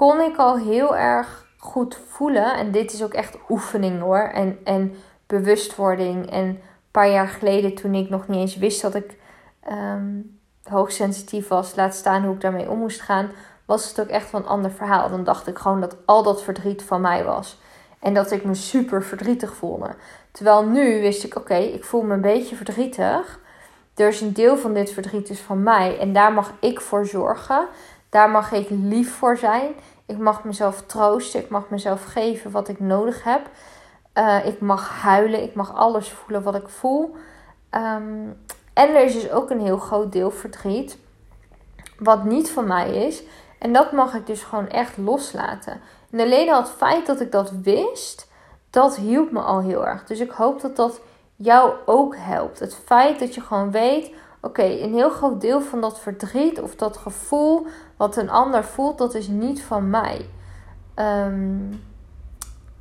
kon 0.00 0.20
ik 0.20 0.36
al 0.36 0.58
heel 0.58 0.96
erg 0.96 1.46
goed 1.56 1.98
voelen. 2.08 2.54
En 2.54 2.70
dit 2.70 2.92
is 2.92 3.02
ook 3.02 3.14
echt 3.14 3.36
oefening 3.48 4.00
hoor. 4.00 4.30
En, 4.34 4.58
en 4.64 4.94
bewustwording. 5.26 6.30
En 6.30 6.44
een 6.44 6.62
paar 6.90 7.10
jaar 7.10 7.28
geleden, 7.28 7.74
toen 7.74 7.94
ik 7.94 8.10
nog 8.10 8.28
niet 8.28 8.38
eens 8.38 8.56
wist 8.56 8.82
dat 8.82 8.94
ik 8.94 9.18
um, 9.70 10.38
hoogsensitief 10.62 11.48
was, 11.48 11.74
laat 11.74 11.94
staan 11.94 12.24
hoe 12.24 12.34
ik 12.34 12.40
daarmee 12.40 12.70
om 12.70 12.78
moest 12.78 13.00
gaan, 13.00 13.30
was 13.64 13.88
het 13.88 14.00
ook 14.00 14.08
echt 14.08 14.30
wel 14.30 14.40
een 14.40 14.46
ander 14.46 14.70
verhaal. 14.70 15.10
Dan 15.10 15.24
dacht 15.24 15.46
ik 15.46 15.58
gewoon 15.58 15.80
dat 15.80 15.96
al 16.04 16.22
dat 16.22 16.42
verdriet 16.42 16.82
van 16.82 17.00
mij 17.00 17.24
was. 17.24 17.58
En 17.98 18.14
dat 18.14 18.30
ik 18.30 18.44
me 18.44 18.54
super 18.54 19.02
verdrietig 19.02 19.54
voelde. 19.54 19.94
Terwijl 20.30 20.64
nu 20.64 21.00
wist 21.00 21.24
ik, 21.24 21.36
oké, 21.36 21.56
ik 21.56 21.84
voel 21.84 22.02
me 22.02 22.14
een 22.14 22.20
beetje 22.20 22.56
verdrietig. 22.56 23.40
Er 23.94 24.08
is 24.08 24.20
een 24.20 24.32
deel 24.32 24.56
van 24.56 24.74
dit 24.74 24.90
verdriet 24.90 25.30
is 25.30 25.40
van 25.40 25.62
mij. 25.62 25.98
En 25.98 26.12
daar 26.12 26.32
mag 26.32 26.52
ik 26.60 26.80
voor 26.80 27.06
zorgen. 27.06 27.68
Daar 28.10 28.30
mag 28.30 28.52
ik 28.52 28.66
lief 28.70 29.14
voor 29.14 29.36
zijn. 29.36 29.72
Ik 30.06 30.18
mag 30.18 30.44
mezelf 30.44 30.82
troosten. 30.86 31.40
Ik 31.40 31.48
mag 31.48 31.68
mezelf 31.68 32.04
geven 32.04 32.50
wat 32.50 32.68
ik 32.68 32.80
nodig 32.80 33.24
heb. 33.24 33.40
Uh, 34.14 34.46
ik 34.46 34.60
mag 34.60 34.88
huilen. 34.88 35.42
Ik 35.42 35.54
mag 35.54 35.74
alles 35.74 36.08
voelen 36.08 36.42
wat 36.42 36.54
ik 36.54 36.68
voel. 36.68 37.16
Um, 37.70 38.36
en 38.72 38.88
er 38.88 39.04
is 39.04 39.14
dus 39.14 39.30
ook 39.30 39.50
een 39.50 39.60
heel 39.60 39.78
groot 39.78 40.12
deel 40.12 40.30
verdriet. 40.30 40.98
Wat 41.98 42.24
niet 42.24 42.50
van 42.50 42.66
mij 42.66 43.06
is. 43.06 43.22
En 43.58 43.72
dat 43.72 43.92
mag 43.92 44.14
ik 44.14 44.26
dus 44.26 44.42
gewoon 44.42 44.68
echt 44.68 44.96
loslaten. 44.96 45.80
En 46.10 46.20
alleen 46.20 46.50
al 46.50 46.60
het 46.60 46.70
feit 46.70 47.06
dat 47.06 47.20
ik 47.20 47.32
dat 47.32 47.50
wist, 47.50 48.28
dat 48.70 48.96
hielp 48.96 49.30
me 49.30 49.40
al 49.40 49.60
heel 49.60 49.86
erg. 49.86 50.04
Dus 50.04 50.20
ik 50.20 50.30
hoop 50.30 50.60
dat 50.60 50.76
dat 50.76 51.00
jou 51.36 51.72
ook 51.86 52.16
helpt. 52.18 52.58
Het 52.58 52.74
feit 52.84 53.18
dat 53.18 53.34
je 53.34 53.40
gewoon 53.40 53.70
weet: 53.70 54.10
oké, 54.40 54.62
een 54.62 54.94
heel 54.94 55.10
groot 55.10 55.40
deel 55.40 55.60
van 55.60 55.80
dat 55.80 56.00
verdriet 56.00 56.60
of 56.60 56.74
dat 56.74 56.96
gevoel 56.96 57.66
wat 58.00 58.16
een 58.16 58.30
ander 58.30 58.64
voelt, 58.64 58.98
dat 58.98 59.14
is 59.14 59.28
niet 59.28 59.62
van 59.62 59.90
mij. 59.90 60.28
Um, 60.96 61.68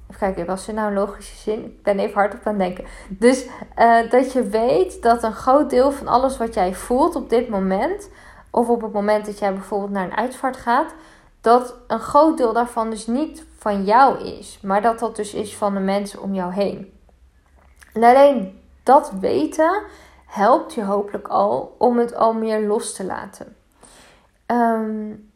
even 0.08 0.20
kijken, 0.20 0.46
was 0.46 0.68
er 0.68 0.74
nou 0.74 0.88
een 0.88 0.94
logische 0.94 1.36
zin? 1.36 1.66
Ik 1.66 1.84
ben 1.84 2.00
even 2.00 2.14
hard 2.14 2.34
op 2.34 2.40
aan 2.44 2.60
het 2.60 2.62
denken. 2.62 2.86
Dus 3.10 3.46
uh, 3.78 4.10
dat 4.10 4.32
je 4.32 4.44
weet 4.44 5.02
dat 5.02 5.24
een 5.24 5.34
groot 5.34 5.70
deel 5.70 5.92
van 5.92 6.08
alles 6.08 6.38
wat 6.38 6.54
jij 6.54 6.74
voelt 6.74 7.16
op 7.16 7.30
dit 7.30 7.50
moment, 7.50 8.10
of 8.50 8.70
op 8.70 8.82
het 8.82 8.94
moment 8.94 9.26
dat 9.26 9.40
jij 9.40 9.54
bijvoorbeeld 9.54 9.92
naar 9.92 10.04
een 10.04 10.18
uitvaart 10.18 10.58
gaat, 10.58 10.94
dat 11.42 11.76
een 11.88 12.00
groot 12.00 12.38
deel 12.38 12.54
daarvan 12.54 12.90
dus 12.90 13.08
niet 13.08 13.46
van 13.58 13.84
jou 13.84 14.24
is, 14.24 14.60
maar 14.62 14.82
dat 14.82 15.00
dat 15.00 15.16
dus 15.16 15.34
is 15.34 15.58
van 15.58 15.74
de 15.74 15.80
mensen 15.80 16.22
om 16.22 16.34
jou 16.34 16.54
heen. 16.54 17.00
En 17.94 18.04
alleen 18.04 18.62
dat 18.84 19.12
weten 19.20 19.84
helpt 20.26 20.74
je 20.74 20.84
hopelijk 20.84 21.28
al 21.28 21.76
om 21.78 21.98
het 21.98 22.16
al 22.16 22.34
meer 22.34 22.68
los 22.68 22.94
te 22.94 23.06
laten. 23.06 23.58
Um, 24.52 25.32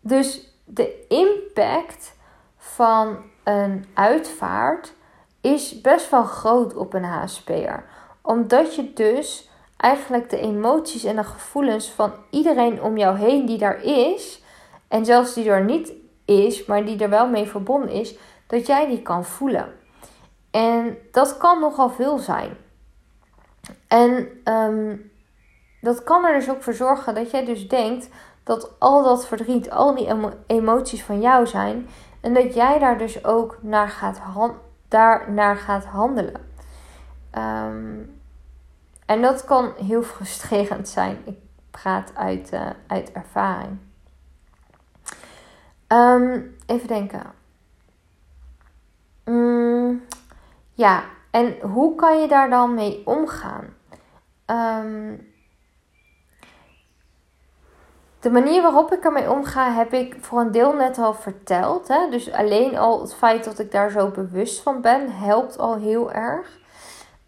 dus 0.00 0.54
de 0.64 1.06
impact 1.08 2.16
van 2.56 3.16
een 3.44 3.86
uitvaart 3.94 4.94
is 5.40 5.80
best 5.80 6.10
wel 6.10 6.24
groot 6.24 6.74
op 6.74 6.94
een 6.94 7.04
HSP'er. 7.04 7.84
Omdat 8.22 8.74
je 8.74 8.92
dus 8.92 9.50
eigenlijk 9.76 10.30
de 10.30 10.40
emoties 10.40 11.04
en 11.04 11.16
de 11.16 11.24
gevoelens 11.24 11.90
van 11.90 12.12
iedereen 12.30 12.82
om 12.82 12.96
jou 12.96 13.18
heen 13.18 13.46
die 13.46 13.58
daar 13.58 13.82
is, 13.82 14.42
en 14.88 15.04
zelfs 15.04 15.34
die 15.34 15.50
er 15.50 15.64
niet 15.64 15.92
is, 16.24 16.64
maar 16.64 16.84
die 16.84 16.98
er 16.98 17.10
wel 17.10 17.28
mee 17.28 17.46
verbonden 17.46 17.90
is, 17.90 18.14
dat 18.46 18.66
jij 18.66 18.86
die 18.86 19.02
kan 19.02 19.24
voelen. 19.24 19.72
En 20.50 20.98
dat 21.12 21.36
kan 21.36 21.60
nogal 21.60 21.90
veel 21.90 22.18
zijn. 22.18 22.56
En 23.88 24.28
ehm, 24.44 24.96
dat 25.80 26.04
kan 26.04 26.24
er 26.24 26.34
dus 26.34 26.50
ook 26.50 26.62
voor 26.62 26.74
zorgen 26.74 27.14
dat 27.14 27.30
jij 27.30 27.44
dus 27.44 27.68
denkt 27.68 28.08
dat 28.46 28.70
al 28.78 29.02
dat 29.02 29.26
verdriet, 29.26 29.70
al 29.70 29.94
die 29.94 30.08
emoties 30.46 31.04
van 31.04 31.20
jou 31.20 31.46
zijn. 31.46 31.88
En 32.20 32.34
dat 32.34 32.54
jij 32.54 32.78
daar 32.78 32.98
dus 32.98 33.24
ook 33.24 33.58
naar 33.60 33.88
gaat, 33.88 34.20
daar 34.88 35.32
naar 35.32 35.56
gaat 35.56 35.84
handelen. 35.84 36.46
Ehm, 37.30 38.02
en 39.06 39.22
dat 39.22 39.44
kan 39.44 39.72
heel 39.76 40.02
frustrerend 40.02 40.88
zijn. 40.88 41.18
Ik 41.24 41.38
praat 41.70 42.12
uit, 42.14 42.52
uh, 42.52 42.70
uit 42.86 43.12
ervaring. 43.12 43.78
Ehm, 45.86 46.40
even 46.66 46.88
denken. 46.88 47.22
Mm, 49.24 50.04
ja, 50.72 51.04
en 51.30 51.60
hoe 51.60 51.94
kan 51.94 52.20
je 52.20 52.28
daar 52.28 52.50
dan 52.50 52.74
mee 52.74 53.02
omgaan? 53.04 53.64
Um, 54.46 55.34
de 58.26 58.32
manier 58.32 58.62
waarop 58.62 58.92
ik 58.92 59.04
ermee 59.04 59.30
omga, 59.30 59.72
heb 59.72 59.92
ik 59.92 60.16
voor 60.20 60.40
een 60.40 60.50
deel 60.50 60.72
net 60.72 60.98
al 60.98 61.14
verteld. 61.14 61.88
Hè? 61.88 62.10
Dus 62.10 62.32
alleen 62.32 62.78
al 62.78 63.00
het 63.00 63.14
feit 63.14 63.44
dat 63.44 63.58
ik 63.58 63.70
daar 63.70 63.90
zo 63.90 64.08
bewust 64.08 64.60
van 64.62 64.80
ben, 64.80 65.12
helpt 65.12 65.58
al 65.58 65.76
heel 65.76 66.12
erg. 66.12 66.58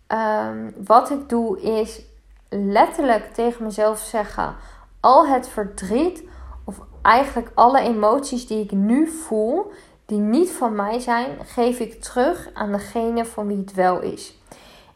Um, 0.08 0.74
wat 0.86 1.10
ik 1.10 1.28
doe 1.28 1.60
is 1.60 2.02
letterlijk 2.48 3.34
tegen 3.34 3.64
mezelf 3.64 3.98
zeggen: 3.98 4.54
al 5.00 5.26
het 5.26 5.48
verdriet 5.48 6.22
of 6.64 6.80
eigenlijk 7.02 7.50
alle 7.54 7.80
emoties 7.80 8.46
die 8.46 8.64
ik 8.64 8.72
nu 8.72 9.06
voel, 9.06 9.72
die 10.06 10.18
niet 10.18 10.50
van 10.50 10.74
mij 10.74 10.98
zijn, 10.98 11.38
geef 11.44 11.78
ik 11.78 12.02
terug 12.02 12.50
aan 12.54 12.72
degene 12.72 13.24
van 13.24 13.46
wie 13.46 13.56
het 13.56 13.74
wel 13.74 14.00
is. 14.00 14.38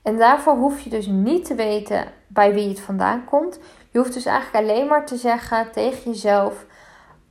En 0.03 0.19
daarvoor 0.19 0.55
hoef 0.55 0.81
je 0.81 0.91
dus 0.91 1.07
niet 1.07 1.45
te 1.45 1.55
weten 1.55 2.05
bij 2.27 2.55
wie 2.55 2.69
het 2.69 2.81
vandaan 2.81 3.25
komt. 3.25 3.59
Je 3.93 3.99
hoeft 3.99 4.13
dus 4.13 4.25
eigenlijk 4.25 4.65
alleen 4.65 4.87
maar 4.87 5.07
te 5.07 5.17
zeggen 5.17 5.73
tegen 5.73 6.11
jezelf: 6.11 6.67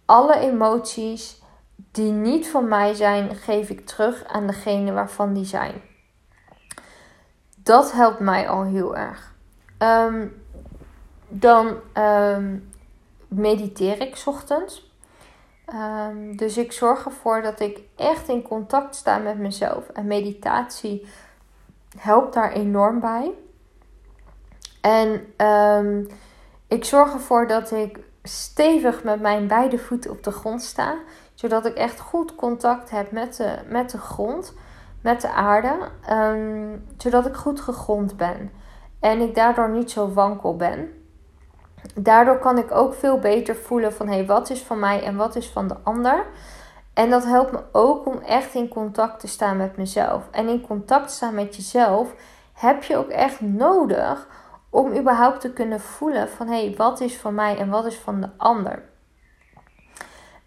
alle 0.06 0.38
emoties 0.38 1.42
die 1.76 2.12
niet 2.12 2.48
van 2.48 2.68
mij 2.68 2.94
zijn, 2.94 3.36
geef 3.36 3.70
ik 3.70 3.86
terug 3.86 4.26
aan 4.26 4.48
degene 4.48 4.92
waarvan 4.92 5.34
die 5.34 5.46
zijn. 5.46 5.82
Dat 7.56 7.92
helpt 7.92 8.20
mij 8.20 8.50
al 8.50 8.64
heel 8.64 8.96
erg. 8.96 9.34
Ehm, 9.78 10.28
dan 11.28 11.76
ehm, 11.94 12.58
mediteer 13.28 14.02
ik 14.02 14.22
ochtends. 14.26 14.90
Um, 15.74 16.38
dus 16.38 16.58
ik 16.58 16.72
zorg 16.72 17.06
ervoor 17.06 17.42
dat 17.42 17.60
ik 17.60 17.80
echt 17.96 18.28
in 18.28 18.42
contact 18.42 18.96
sta 18.96 19.18
met 19.18 19.38
mezelf. 19.38 19.90
En 19.90 20.08
meditatie 20.08 21.08
helpt 21.98 22.34
daar 22.34 22.52
enorm 22.52 23.00
bij. 23.00 23.32
En 24.82 25.34
um, 25.48 26.08
ik 26.72 26.86
zorg 26.86 27.14
ervoor 27.14 27.48
dat 27.48 27.72
ik 27.72 28.00
stevig 28.24 29.04
met 29.04 29.22
mijn 29.22 29.48
beide 29.48 29.78
voeten 29.78 30.12
op 30.12 30.24
de 30.24 30.32
grond 30.32 30.64
sta. 30.64 30.96
Zodat 31.34 31.66
ik 31.66 31.76
echt 31.76 32.00
goed 32.00 32.36
contact 32.36 32.90
heb 32.90 33.12
met 33.12 33.36
de, 33.36 33.56
met 33.68 33.90
de 33.90 33.98
grond, 33.98 34.54
met 35.02 35.22
de 35.22 35.30
aarde. 35.30 35.76
Um, 36.12 36.86
zodat 36.98 37.26
ik 37.26 37.36
goed 37.36 37.62
gegrond 37.62 38.18
ben. 38.18 38.52
En 39.00 39.22
ik 39.22 39.36
daardoor 39.36 39.70
niet 39.70 39.92
zo 39.92 40.14
wankel 40.14 40.56
ben. 40.56 40.94
Daardoor 41.96 42.38
kan 42.38 42.58
ik 42.58 42.72
ook 42.72 42.94
veel 42.94 43.20
beter 43.20 43.56
voelen 43.56 43.94
van 43.94 44.08
hé, 44.08 44.16
hey, 44.16 44.26
wat 44.26 44.50
is 44.50 44.62
van 44.62 44.80
mij 44.80 45.04
en 45.04 45.16
wat 45.16 45.36
is 45.36 45.50
van 45.50 45.68
de 45.68 45.76
ander. 45.84 46.26
En 46.94 47.10
dat 47.10 47.26
helpt 47.26 47.52
me 47.52 47.64
ook 47.72 48.06
om 48.06 48.18
echt 48.18 48.54
in 48.54 48.68
contact 48.68 49.20
te 49.20 49.28
staan 49.28 49.58
met 49.58 49.78
mezelf. 49.78 50.28
En 50.32 50.48
in 50.48 50.68
contact 50.68 51.12
staan 51.12 51.36
met 51.36 51.56
jezelf 51.56 52.14
heb 52.54 52.84
je 52.84 52.98
ook 52.98 53.10
echt 53.10 53.42
nodig 53.42 54.28
om 54.72 54.98
überhaupt 54.98 55.42
te 55.42 55.54
kunnen 55.54 55.80
voelen 55.80 56.30
van 56.30 56.48
hé, 56.48 56.66
hey, 56.66 56.76
wat 56.78 57.00
is 57.00 57.18
van 57.18 57.36
mij 57.36 57.58
en 57.58 57.70
wat 57.70 57.86
is 57.86 57.96
van 57.98 58.22
de 58.22 58.30
ander. 58.38 58.90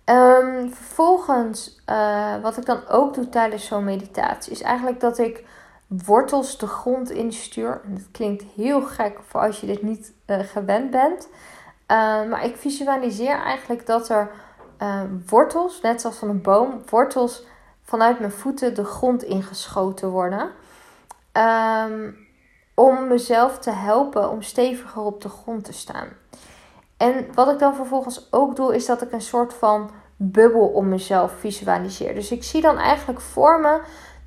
Um, 0.04 0.72
vervolgens, 0.72 1.82
uh, 1.90 2.42
wat 2.42 2.56
ik 2.56 2.66
dan 2.66 2.88
ook 2.88 3.14
doe 3.14 3.28
tijdens 3.28 3.66
zo'n 3.66 3.84
meditatie, 3.84 4.52
is 4.52 4.62
eigenlijk 4.62 5.00
dat 5.00 5.18
ik 5.18 5.44
wortels 5.88 6.58
de 6.58 6.66
grond 6.66 7.10
instuur. 7.10 7.80
En 7.84 7.94
dat 7.94 8.10
klinkt 8.12 8.44
heel 8.56 8.82
gek 8.82 9.18
voor 9.26 9.40
als 9.40 9.60
je 9.60 9.66
dit 9.66 9.82
niet 9.82 10.12
uh, 10.26 10.38
gewend 10.38 10.90
bent. 10.90 11.28
Uh, 11.28 12.28
maar 12.28 12.44
ik 12.44 12.56
visualiseer 12.56 13.36
eigenlijk 13.36 13.86
dat 13.86 14.08
er 14.08 14.30
wortels, 15.26 15.80
net 15.80 16.00
zoals 16.00 16.16
van 16.16 16.28
een 16.28 16.42
boom, 16.42 16.82
wortels 16.90 17.44
vanuit 17.82 18.18
mijn 18.18 18.32
voeten 18.32 18.74
de 18.74 18.84
grond 18.84 19.22
ingeschoten 19.22 20.08
worden. 20.08 20.50
Um, 21.32 22.16
om 22.74 23.06
mezelf 23.08 23.58
te 23.58 23.70
helpen 23.70 24.30
om 24.30 24.42
steviger 24.42 25.02
op 25.02 25.22
de 25.22 25.28
grond 25.28 25.64
te 25.64 25.72
staan. 25.72 26.08
En 26.96 27.26
wat 27.34 27.52
ik 27.52 27.58
dan 27.58 27.74
vervolgens 27.74 28.28
ook 28.30 28.56
doe, 28.56 28.74
is 28.74 28.86
dat 28.86 29.02
ik 29.02 29.12
een 29.12 29.20
soort 29.20 29.54
van 29.54 29.90
bubbel 30.16 30.66
om 30.66 30.88
mezelf 30.88 31.32
visualiseer. 31.38 32.14
Dus 32.14 32.30
ik 32.30 32.44
zie 32.44 32.60
dan 32.60 32.78
eigenlijk 32.78 33.20
voor 33.20 33.60
me 33.60 33.80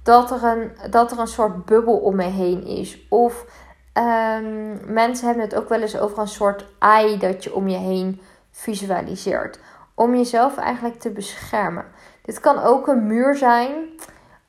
dat 0.03 0.31
er 0.31 0.43
een, 0.43 0.91
dat 0.91 1.11
er 1.11 1.19
een 1.19 1.27
soort 1.27 1.65
bubbel 1.65 1.97
om 1.97 2.15
me 2.15 2.23
heen 2.23 2.65
is. 2.65 3.07
Of 3.09 3.45
um, 3.93 4.79
mensen 4.93 5.25
hebben 5.25 5.43
het 5.43 5.55
ook 5.55 5.69
wel 5.69 5.81
eens 5.81 5.97
over 5.97 6.19
een 6.19 6.27
soort 6.27 6.65
ei 6.79 7.17
dat 7.17 7.43
je 7.43 7.53
om 7.53 7.67
je 7.67 7.77
heen 7.77 8.21
visualiseert. 8.51 9.59
Om 9.93 10.15
jezelf 10.15 10.57
eigenlijk 10.57 10.99
te 10.99 11.09
beschermen. 11.09 11.85
Dit 12.21 12.39
kan 12.39 12.59
ook 12.59 12.87
een 12.87 13.07
muur 13.07 13.35
zijn. 13.35 13.71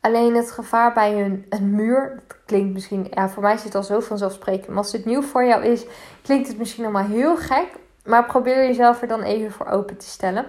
Alleen 0.01 0.37
het 0.37 0.51
gevaar 0.51 0.93
bij 0.93 1.25
een, 1.25 1.47
een 1.49 1.71
muur, 1.71 2.23
dat 2.29 2.37
klinkt 2.47 2.73
misschien, 2.73 3.07
ja, 3.11 3.29
voor 3.29 3.43
mij 3.43 3.55
is 3.55 3.65
het 3.65 3.75
al 3.75 3.83
zo 3.83 4.01
vanzelfsprekend. 4.01 4.69
Maar 4.69 4.77
als 4.77 4.93
het 4.93 5.05
nieuw 5.05 5.23
voor 5.23 5.45
jou 5.45 5.65
is, 5.65 5.87
klinkt 6.23 6.49
het 6.49 6.59
misschien 6.59 6.85
allemaal 6.85 7.07
heel 7.07 7.37
gek. 7.37 7.69
Maar 8.05 8.25
probeer 8.25 8.67
jezelf 8.67 9.03
er 9.03 9.09
dan 9.09 9.23
even 9.23 9.53
voor 9.53 9.67
open 9.67 9.97
te 9.97 10.07
stellen. 10.07 10.47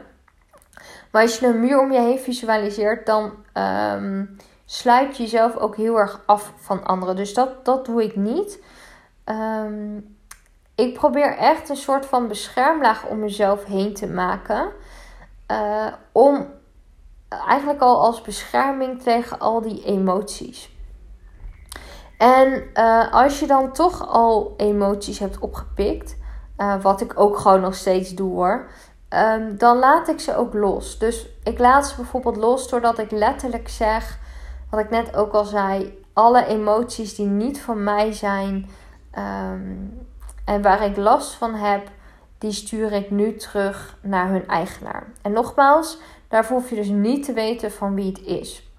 Maar 1.12 1.22
als 1.22 1.40
je 1.40 1.48
een 1.48 1.60
muur 1.60 1.80
om 1.80 1.92
je 1.92 2.00
heen 2.00 2.20
visualiseert, 2.20 3.06
dan 3.06 3.34
um, 3.54 4.38
sluit 4.66 5.18
je 5.18 5.24
jezelf 5.24 5.58
ook 5.58 5.76
heel 5.76 6.00
erg 6.00 6.22
af 6.26 6.54
van 6.58 6.84
anderen. 6.84 7.16
Dus 7.16 7.34
dat, 7.34 7.66
dat 7.66 7.86
doe 7.86 8.04
ik 8.04 8.16
niet. 8.16 8.64
Um, 9.26 10.18
ik 10.76 10.94
probeer 10.94 11.38
echt 11.38 11.70
een 11.70 11.76
soort 11.76 12.06
van 12.06 12.28
beschermlaag 12.28 13.06
om 13.08 13.20
mezelf 13.20 13.66
heen 13.66 13.94
te 13.94 14.08
maken. 14.08 14.72
Uh, 15.52 15.88
om 16.12 16.48
eigenlijk 17.30 17.82
al 17.82 18.02
als 18.02 18.22
bescherming 18.22 19.02
tegen 19.02 19.40
al 19.40 19.62
die 19.62 19.84
emoties. 19.84 20.78
En 22.18 22.64
uh, 22.74 23.14
als 23.14 23.40
je 23.40 23.48
dan 23.48 23.72
toch 23.72 24.08
al 24.08 24.54
emoties 24.58 25.20
hebt 25.20 25.40
opgepikt, 25.40 26.18
uh, 26.58 26.82
wat 26.82 27.02
ik 27.02 27.20
ook 27.20 27.38
gewoon 27.38 27.62
nog 27.62 27.76
steeds 27.76 28.10
doe 28.10 28.32
hoor, 28.32 28.70
um, 29.10 29.58
dan 29.58 29.78
laat 29.78 30.08
ik 30.08 30.20
ze 30.20 30.36
ook 30.36 30.54
los. 30.54 30.98
Dus 30.98 31.28
ik 31.44 31.60
laat 31.60 31.88
ze 31.88 31.96
bijvoorbeeld 31.96 32.36
los 32.36 32.70
doordat 32.70 32.98
ik 32.98 33.12
letterlijk 33.12 33.70
zeg, 33.70 34.20
wat 34.70 34.80
ik 34.80 34.90
net 34.90 35.16
ook 35.16 35.34
al 35.34 35.46
zei, 35.46 36.04
alle 36.14 36.46
emoties 36.46 37.16
die 37.16 37.26
niet 37.26 37.62
van 37.62 37.84
mij 37.84 38.12
zijn 38.12 38.70
um, 39.18 40.08
en 40.46 40.62
waar 40.62 40.84
ik 40.84 40.98
last 40.98 41.34
van 41.34 41.54
heb, 41.54 41.90
die 42.40 42.52
stuur 42.52 42.92
ik 42.92 43.12
nu 43.12 43.36
terug 43.36 43.98
naar 44.02 44.30
hun 44.30 44.48
eigenaar. 44.48 45.08
En 45.22 45.32
nogmaals, 45.32 45.98
Daarvoor 46.30 46.58
hoef 46.58 46.70
je 46.70 46.76
dus 46.76 46.88
niet 46.88 47.26
te 47.26 47.34
weten 47.34 47.72
van 47.72 47.96
wie 47.96 48.08
het 48.08 48.22
is. 48.22 48.70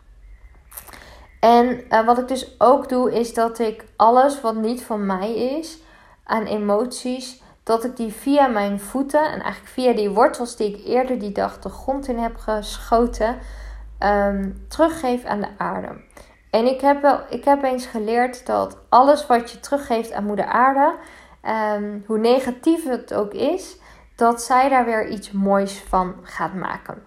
En 1.40 1.84
uh, 1.90 2.06
wat 2.06 2.18
ik 2.18 2.28
dus 2.28 2.60
ook 2.60 2.88
doe, 2.88 3.12
is 3.12 3.34
dat 3.34 3.58
ik 3.58 3.84
alles 3.96 4.40
wat 4.40 4.54
niet 4.54 4.82
van 4.82 5.06
mij 5.06 5.34
is, 5.34 5.78
aan 6.24 6.44
emoties, 6.44 7.42
dat 7.62 7.84
ik 7.84 7.96
die 7.96 8.12
via 8.12 8.46
mijn 8.46 8.80
voeten 8.80 9.24
en 9.24 9.40
eigenlijk 9.40 9.72
via 9.72 9.92
die 9.92 10.10
wortels 10.10 10.56
die 10.56 10.76
ik 10.76 10.86
eerder 10.86 11.18
die 11.18 11.32
dag 11.32 11.58
de 11.58 11.68
grond 11.68 12.08
in 12.08 12.18
heb 12.18 12.36
geschoten, 12.36 13.38
um, 13.98 14.66
teruggeef 14.68 15.24
aan 15.24 15.40
de 15.40 15.48
aarde. 15.56 16.00
En 16.50 16.66
ik 16.66 16.80
heb, 16.80 17.02
wel, 17.02 17.20
ik 17.28 17.44
heb 17.44 17.62
eens 17.62 17.86
geleerd 17.86 18.46
dat 18.46 18.76
alles 18.88 19.26
wat 19.26 19.50
je 19.50 19.60
teruggeeft 19.60 20.12
aan 20.12 20.24
Moeder 20.24 20.44
Aarde, 20.44 20.94
um, 21.48 22.04
hoe 22.06 22.18
negatief 22.18 22.84
het 22.84 23.14
ook 23.14 23.32
is, 23.32 23.78
dat 24.16 24.42
zij 24.42 24.68
daar 24.68 24.84
weer 24.84 25.08
iets 25.08 25.30
moois 25.30 25.82
van 25.88 26.14
gaat 26.22 26.54
maken. 26.54 27.02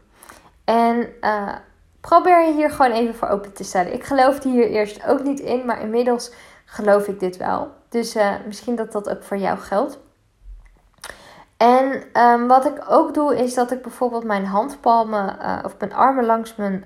En 0.63 1.07
uh, 1.21 1.55
probeer 2.01 2.45
je 2.47 2.53
hier 2.53 2.71
gewoon 2.71 2.91
even 2.91 3.15
voor 3.15 3.27
open 3.27 3.53
te 3.53 3.63
stellen. 3.63 3.93
Ik 3.93 4.03
geloofde 4.03 4.49
hier 4.49 4.69
eerst 4.69 5.05
ook 5.07 5.23
niet 5.23 5.39
in, 5.39 5.65
maar 5.65 5.81
inmiddels 5.81 6.33
geloof 6.65 7.07
ik 7.07 7.19
dit 7.19 7.37
wel. 7.37 7.71
Dus 7.89 8.15
uh, 8.15 8.33
misschien 8.45 8.75
dat 8.75 8.91
dat 8.91 9.09
ook 9.09 9.23
voor 9.23 9.37
jou 9.37 9.57
geldt. 9.57 9.99
En 11.57 12.03
um, 12.21 12.47
wat 12.47 12.65
ik 12.65 12.83
ook 12.87 13.13
doe, 13.13 13.37
is 13.37 13.53
dat 13.53 13.71
ik 13.71 13.81
bijvoorbeeld 13.81 14.23
mijn 14.23 14.45
handpalmen 14.45 15.37
uh, 15.41 15.59
of 15.63 15.75
mijn 15.79 15.93
armen 15.93 16.25
langs 16.25 16.55
mijn 16.55 16.85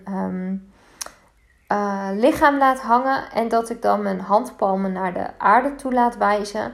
uh, 1.72 2.08
lichaam 2.14 2.58
laat 2.58 2.80
hangen. 2.80 3.32
En 3.32 3.48
dat 3.48 3.70
ik 3.70 3.82
dan 3.82 4.02
mijn 4.02 4.20
handpalmen 4.20 4.92
naar 4.92 5.14
de 5.14 5.28
aarde 5.38 5.76
toe 5.76 5.94
laat 5.94 6.18
wijzen. 6.18 6.74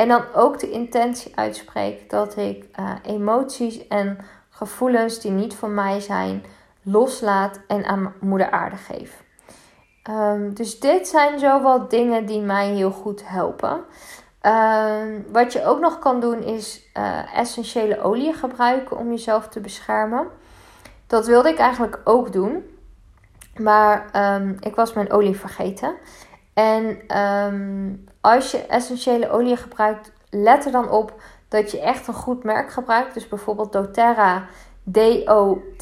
En 0.00 0.08
dan 0.08 0.24
ook 0.34 0.58
de 0.58 0.70
intentie 0.70 1.32
uitspreek 1.36 2.10
dat 2.10 2.36
ik 2.36 2.64
uh, 2.80 2.92
emoties 3.02 3.88
en 3.88 4.18
gevoelens 4.50 5.20
die 5.20 5.30
niet 5.30 5.54
van 5.54 5.74
mij 5.74 6.00
zijn, 6.00 6.44
loslaat 6.82 7.60
en 7.66 7.84
aan 7.84 8.14
moeder 8.20 8.50
aarde 8.50 8.76
geef. 8.76 9.24
Um, 10.10 10.54
dus 10.54 10.80
dit 10.80 11.08
zijn 11.08 11.38
zo 11.38 11.86
dingen 11.88 12.26
die 12.26 12.40
mij 12.40 12.68
heel 12.68 12.90
goed 12.90 13.28
helpen. 13.28 13.80
Uh, 14.42 15.02
wat 15.32 15.52
je 15.52 15.64
ook 15.64 15.80
nog 15.80 15.98
kan 15.98 16.20
doen 16.20 16.42
is 16.42 16.90
uh, 16.94 17.36
essentiële 17.36 18.00
olie 18.00 18.32
gebruiken 18.32 18.96
om 18.96 19.10
jezelf 19.10 19.48
te 19.48 19.60
beschermen. 19.60 20.26
Dat 21.06 21.26
wilde 21.26 21.48
ik 21.48 21.58
eigenlijk 21.58 22.00
ook 22.04 22.32
doen. 22.32 22.78
Maar 23.56 24.10
um, 24.36 24.56
ik 24.60 24.74
was 24.74 24.92
mijn 24.92 25.12
olie 25.12 25.36
vergeten. 25.36 25.94
En 26.60 27.16
um, 27.18 28.04
als 28.20 28.50
je 28.50 28.58
essentiële 28.58 29.30
olie 29.30 29.56
gebruikt, 29.56 30.12
let 30.30 30.64
er 30.64 30.72
dan 30.72 30.90
op 30.90 31.22
dat 31.48 31.70
je 31.70 31.80
echt 31.80 32.06
een 32.06 32.14
goed 32.14 32.44
merk 32.44 32.70
gebruikt. 32.70 33.14
Dus 33.14 33.28
bijvoorbeeld 33.28 33.72
doTERRA, 33.72 34.46
D-O-T-T-E-R-A 34.92 35.74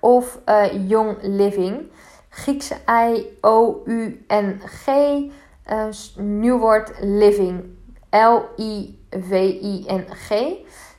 of 0.00 0.38
uh, 0.46 0.88
Young 0.88 1.16
Living. 1.22 1.90
Griekse 2.28 2.76
I, 2.90 3.36
O-U-N-G. 3.40 4.86
Uh, 4.86 5.86
nieuw 6.16 6.58
woord 6.58 6.92
living. 7.00 7.64
L-I-V-I-N-G. 8.10 9.48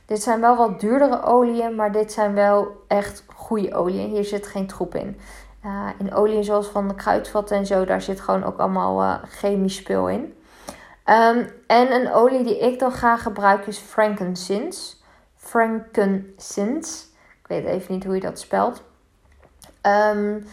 Dit 0.06 0.22
zijn 0.22 0.40
wel 0.40 0.56
wat 0.56 0.80
duurdere 0.80 1.22
oliën, 1.22 1.74
maar 1.74 1.92
dit 1.92 2.12
zijn 2.12 2.34
wel 2.34 2.68
echt 2.88 3.24
goede 3.34 3.74
oliën. 3.74 4.10
Hier 4.10 4.24
zit 4.24 4.46
geen 4.46 4.66
troep 4.66 4.94
in. 4.94 5.16
In 5.98 6.14
oliën 6.14 6.44
zoals 6.44 6.66
van 6.66 6.88
de 6.88 6.94
kruidvat 6.94 7.50
en 7.50 7.66
zo, 7.66 7.84
daar 7.84 8.02
zit 8.02 8.20
gewoon 8.20 8.44
ook 8.44 8.58
allemaal 8.58 9.02
uh, 9.02 9.14
chemisch 9.24 9.76
spul 9.76 10.08
in. 10.08 10.34
Um, 11.04 11.50
en 11.66 11.92
een 11.92 12.12
olie 12.12 12.44
die 12.44 12.58
ik 12.58 12.78
dan 12.78 12.92
graag 12.92 13.22
gebruik 13.22 13.66
is 13.66 13.78
frankincense. 13.78 14.96
Frankincense. 15.36 17.04
Ik 17.42 17.46
weet 17.46 17.64
even 17.64 17.94
niet 17.94 18.04
hoe 18.04 18.14
je 18.14 18.20
dat 18.20 18.38
spelt. 18.38 18.82
Um, 19.82 20.46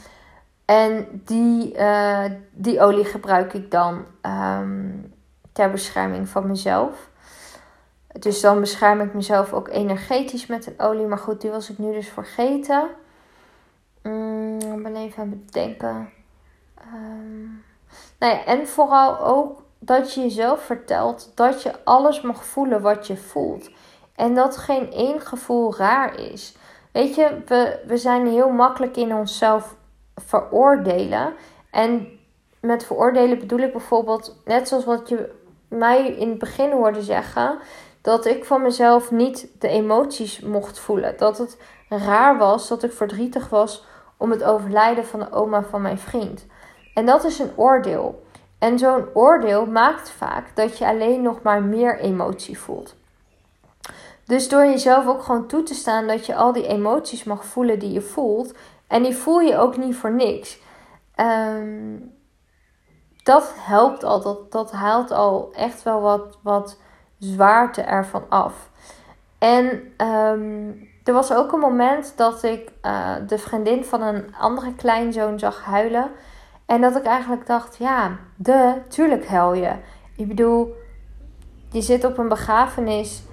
en 0.66 1.22
die, 1.26 1.78
uh, 1.78 2.26
die 2.52 2.82
olie 2.82 3.06
gebruik 3.06 3.54
ik 3.54 3.72
dan 3.72 4.06
um, 4.22 5.14
ter 5.54 5.72
bescherming 5.72 6.30
van 6.30 6.48
mezelf. 6.48 7.10
Dus 8.20 8.42
dan 8.42 8.60
bescherm 8.60 9.02
ik 9.02 9.14
mezelf 9.14 9.54
ook 9.54 9.68
energetisch 9.68 10.48
met 10.48 10.68
een 10.68 10.79
olie. 10.79 11.05
Maar 11.05 11.18
goed, 11.18 11.42
die 11.42 11.51
was 11.51 11.70
ik 11.70 11.77
nu 11.77 11.94
dus 11.94 12.10
vergeten. 12.10 12.88
Mm, 14.63 14.77
ik 14.77 14.83
ben 14.83 14.96
even 14.96 15.24
aan 15.24 15.43
bedenken. 15.46 16.09
Um, 16.93 17.63
nou 18.20 18.37
en 18.46 18.67
vooral 18.67 19.20
ook 19.20 19.61
dat 19.79 20.13
je 20.13 20.22
jezelf 20.22 20.61
vertelt 20.61 21.31
dat 21.35 21.61
je 21.61 21.83
alles 21.83 22.22
mag 22.22 22.46
voelen 22.46 22.81
wat 22.81 23.07
je 23.07 23.17
voelt. 23.17 23.70
En 24.15 24.35
dat 24.35 24.57
geen 24.57 24.91
één 24.91 25.22
gevoel 25.22 25.75
raar 25.75 26.20
is. 26.20 26.55
Weet 26.91 27.15
je, 27.15 27.41
we, 27.46 27.79
we 27.85 27.98
zijn 27.98 28.27
heel 28.27 28.50
makkelijk 28.50 28.98
in 28.98 29.15
onszelf 29.15 29.75
veroordelen. 30.15 31.33
En 31.72 32.07
met 32.61 32.85
veroordelen 32.85 33.39
bedoel 33.39 33.59
ik 33.59 33.72
bijvoorbeeld, 33.72 34.41
net 34.46 34.67
zoals 34.67 34.85
wat 34.85 35.09
je 35.09 35.31
mij 35.67 36.07
in 36.07 36.29
het 36.29 36.39
begin 36.39 36.72
hoorde 36.72 37.01
zeggen, 37.01 37.59
dat 38.01 38.25
ik 38.25 38.46
van 38.46 38.61
mezelf 38.61 39.11
niet 39.11 39.48
de 39.59 39.67
emoties 39.67 40.39
mocht 40.39 40.79
voelen. 40.79 41.17
Dat 41.17 41.37
het 41.37 41.57
raar 41.89 42.37
was, 42.37 42.67
dat 42.67 42.83
ik 42.83 42.91
verdrietig 42.91 43.50
was 43.50 43.85
om 44.18 44.32
het 44.32 44.44
overlijden 44.44 45.06
van 45.06 45.20
de 45.20 45.32
oma 45.32 45.64
van 45.64 45.82
mijn 45.82 46.00
vriend. 46.00 46.46
En 46.94 47.06
dat 47.06 47.24
is 47.24 47.40
een 47.40 47.51
oordeel. 47.56 48.25
En 48.60 48.80
zo'n 48.80 49.06
oordeel 49.14 49.66
maakt 49.66 50.10
vaak 50.10 50.56
dat 50.56 50.77
je 50.77 50.88
alleen 50.88 51.22
nog 51.22 51.42
maar 51.42 51.64
meer 51.64 52.00
emotie 52.00 52.60
voelt. 52.60 52.96
Dus 54.25 54.50
door 54.50 54.66
jezelf 54.66 55.08
ook 55.08 55.24
gewoon 55.24 55.48
toe 55.48 55.64
te 55.64 55.74
staan 55.74 56.08
dat 56.08 56.25
je 56.25 56.36
al 56.36 56.53
die 56.53 56.68
emoties 56.68 57.24
mag 57.24 57.46
voelen 57.46 57.80
die 57.80 57.92
je 57.92 58.01
voelt, 58.01 58.53
en 58.88 59.03
die 59.03 59.16
voel 59.16 59.40
je 59.40 59.58
ook 59.58 59.77
niet 59.77 59.96
voor 59.96 60.12
niks. 60.12 60.60
Um, 61.16 62.16
dat 63.24 63.53
helpt 63.56 64.03
al. 64.03 64.22
Dat, 64.22 64.51
dat 64.51 64.72
haalt 64.72 65.12
al 65.12 65.51
echt 65.53 65.84
wel 65.84 66.01
wat, 66.01 66.38
wat 66.42 66.77
zwaarte 67.20 67.82
ervan 67.82 68.24
af. 68.30 68.70
En 69.38 69.94
um, 69.98 70.87
er 71.07 71.13
was 71.13 71.33
ook 71.33 71.51
een 71.51 71.59
moment 71.59 72.13
dat 72.17 72.43
ik 72.43 72.72
uh, 72.81 73.15
de 73.27 73.37
vriendin 73.37 73.85
van 73.85 74.01
een 74.01 74.35
andere 74.35 74.75
kleinzoon 74.75 75.39
zag 75.39 75.63
huilen. 75.63 76.11
En 76.65 76.81
dat 76.81 76.96
ik 76.96 77.03
eigenlijk 77.03 77.46
dacht, 77.46 77.77
ja, 77.77 78.17
de, 78.35 78.81
tuurlijk 78.87 79.27
huil 79.27 79.53
je. 79.53 79.72
Ik 80.15 80.27
bedoel, 80.27 80.75
je 81.72 81.81
zit 81.81 82.03
op 82.03 82.17
een 82.17 82.27
begrafenis. 82.27 83.24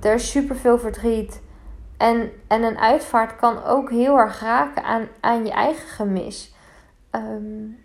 Er 0.00 0.14
is 0.14 0.30
superveel 0.30 0.78
verdriet. 0.78 1.42
En, 1.96 2.30
en 2.48 2.62
een 2.62 2.78
uitvaart 2.78 3.36
kan 3.36 3.64
ook 3.64 3.90
heel 3.90 4.16
erg 4.16 4.40
raken 4.40 4.84
aan, 4.84 5.08
aan 5.20 5.44
je 5.44 5.52
eigen 5.52 5.88
gemis. 5.88 6.54
Um, 7.10 7.78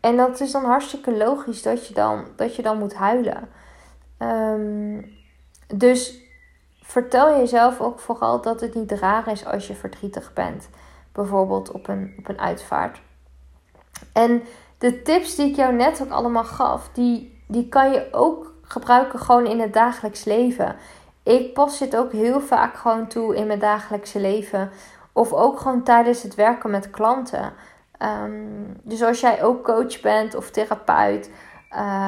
en 0.00 0.16
dat 0.16 0.40
is 0.40 0.52
dan 0.52 0.64
hartstikke 0.64 1.16
logisch 1.16 1.62
dat 1.62 1.86
je 1.86 1.94
dan, 1.94 2.26
dat 2.36 2.56
je 2.56 2.62
dan 2.62 2.78
moet 2.78 2.94
huilen. 2.94 3.48
Um, 4.18 5.18
dus 5.66 6.28
vertel 6.90 7.38
jezelf 7.38 7.80
ook 7.80 7.98
vooral 7.98 8.40
dat 8.40 8.60
het 8.60 8.74
niet 8.74 8.92
raar 8.92 9.28
is 9.28 9.46
als 9.46 9.66
je 9.66 9.74
verdrietig 9.74 10.32
bent. 10.32 10.68
Bijvoorbeeld 11.12 11.70
op 11.70 11.88
een, 11.88 12.14
op 12.18 12.28
een 12.28 12.40
uitvaart. 12.40 13.00
En 14.12 14.42
de 14.78 15.02
tips 15.02 15.34
die 15.34 15.50
ik 15.50 15.56
jou 15.56 15.74
net 15.74 16.02
ook 16.02 16.10
allemaal 16.10 16.44
gaf, 16.44 16.88
die, 16.92 17.42
die 17.46 17.68
kan 17.68 17.92
je 17.92 18.08
ook 18.10 18.54
gebruiken 18.62 19.18
gewoon 19.18 19.46
in 19.46 19.60
het 19.60 19.72
dagelijks 19.72 20.24
leven 20.24 20.76
ik 21.22 21.54
pas 21.54 21.78
dit 21.78 21.96
ook 21.96 22.12
heel 22.12 22.40
vaak 22.40 22.76
gewoon 22.76 23.06
toe 23.06 23.36
in 23.36 23.46
mijn 23.46 23.58
dagelijkse 23.58 24.20
leven. 24.20 24.70
Of 25.12 25.32
ook 25.32 25.60
gewoon 25.60 25.82
tijdens 25.82 26.22
het 26.22 26.34
werken 26.34 26.70
met 26.70 26.90
klanten. 26.90 27.52
Um, 28.22 28.76
dus 28.82 29.02
als 29.02 29.20
jij 29.20 29.42
ook 29.42 29.64
coach 29.64 30.00
bent 30.00 30.34
of 30.34 30.50
therapeut 30.50 31.30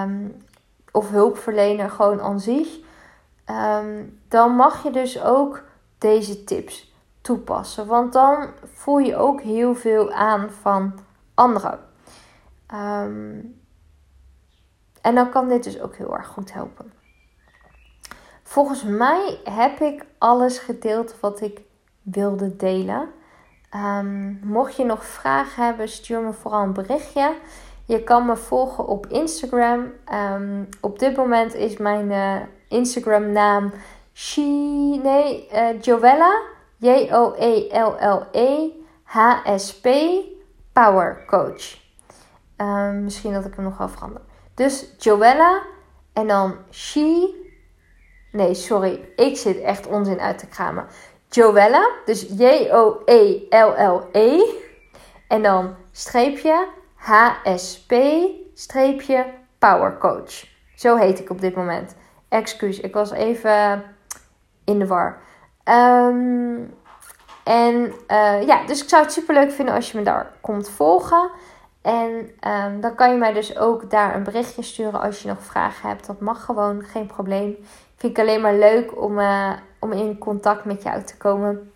um, 0.03 0.43
of 0.93 1.11
hulpverlener 1.11 1.91
gewoon 1.91 2.21
aan 2.21 2.41
zich. 2.41 2.69
Um, 3.51 4.21
dan 4.29 4.57
mag 4.57 4.83
je 4.83 4.91
dus 4.91 5.23
ook 5.23 5.63
deze 5.99 6.45
tips 6.45 6.95
toepassen. 7.21 7.87
Want 7.87 8.13
dan 8.13 8.49
voel 8.65 8.99
je 8.99 9.17
ook 9.17 9.41
heel 9.41 9.75
veel 9.75 10.13
aan 10.13 10.51
van 10.51 10.99
anderen. 11.35 11.79
en 15.01 15.15
dan 15.15 15.31
kan 15.31 15.49
dit 15.49 15.65
dus 15.65 15.81
ook 15.81 15.97
heel 15.97 16.17
erg 16.17 16.27
goed 16.27 16.53
helpen. 16.53 16.93
Volgens 18.43 18.83
mij 18.83 19.41
heb 19.45 19.81
ik 19.81 20.05
alles 20.19 20.59
gedeeld 20.59 21.21
wat 21.21 21.41
ik 21.41 21.61
wilde 22.03 22.57
delen. 22.57 23.09
Um, 23.75 24.41
mocht 24.43 24.77
je 24.77 24.85
nog 24.85 25.05
vragen 25.05 25.65
hebben, 25.65 25.89
stuur 25.89 26.21
me 26.21 26.33
vooral 26.33 26.63
een 26.63 26.73
berichtje. 26.73 27.35
Je 27.93 28.03
kan 28.03 28.27
me 28.27 28.37
volgen 28.37 28.87
op 28.87 29.07
Instagram. 29.07 29.93
Um, 30.13 30.69
op 30.81 30.99
dit 30.99 31.17
moment 31.17 31.55
is 31.55 31.77
mijn 31.77 32.11
uh, 32.11 32.37
Instagram 32.69 33.33
naam 33.33 33.73
She, 34.13 34.41
nee, 35.03 35.49
uh, 35.55 35.81
Joella. 35.81 36.43
J-O-E-L-L-E 36.77 38.71
H-S-P 39.05 39.89
Power 40.73 41.25
Coach. 41.27 41.79
Um, 42.57 43.05
misschien 43.05 43.33
dat 43.33 43.45
ik 43.45 43.55
hem 43.55 43.65
nog 43.65 43.77
ga 43.77 43.89
veranderen. 43.89 44.27
Dus 44.55 44.95
Joella 44.99 45.63
en 46.13 46.27
dan 46.27 46.57
She 46.71 47.35
Nee, 48.31 48.55
sorry. 48.55 49.09
Ik 49.17 49.37
zit 49.37 49.61
echt 49.61 49.87
onzin 49.87 50.21
uit 50.21 50.39
te 50.39 50.47
kramen. 50.47 50.87
Joella. 51.29 51.91
Dus 52.05 52.23
J-O-E-L-L-E. 52.39 53.41
En 55.29 55.43
dan 55.43 55.75
streepje 55.91 56.81
HSP 57.03 57.95
streepje 58.55 59.27
Power 59.59 59.99
Coach. 59.99 60.45
Zo 60.75 60.97
heet 60.97 61.19
ik 61.19 61.31
op 61.31 61.41
dit 61.41 61.55
moment. 61.55 61.95
Excuus, 62.29 62.81
ik 62.81 62.95
was 62.95 63.11
even 63.11 63.83
in 64.65 64.79
de 64.79 64.87
war. 64.87 65.19
Ehm, 65.65 66.59
en 67.45 67.93
uh, 68.09 68.47
ja, 68.47 68.67
dus 68.67 68.83
ik 68.83 68.89
zou 68.89 69.03
het 69.03 69.13
super 69.13 69.35
leuk 69.35 69.51
vinden 69.51 69.75
als 69.75 69.93
je 69.93 69.99
me 69.99 70.05
daar 70.05 70.33
komt 70.41 70.71
volgen. 70.71 71.31
En 71.83 72.31
um, 72.49 72.81
dan 72.81 72.95
kan 72.95 73.11
je 73.11 73.17
mij 73.17 73.33
dus 73.33 73.59
ook 73.59 73.91
daar 73.91 74.15
een 74.15 74.23
berichtje 74.23 74.63
sturen 74.63 75.01
als 75.01 75.23
je 75.23 75.29
nog 75.29 75.43
vragen 75.43 75.89
hebt. 75.89 76.07
Dat 76.07 76.21
mag 76.21 76.45
gewoon, 76.45 76.83
geen 76.83 77.07
probleem. 77.07 77.57
Vind 77.97 78.19
ik 78.19 78.19
alleen 78.19 78.41
maar 78.41 78.55
leuk 78.55 79.03
om, 79.03 79.19
uh, 79.19 79.53
om 79.79 79.93
in 79.93 80.19
contact 80.19 80.65
met 80.65 80.83
jou 80.83 81.03
te 81.03 81.17
komen. 81.17 81.72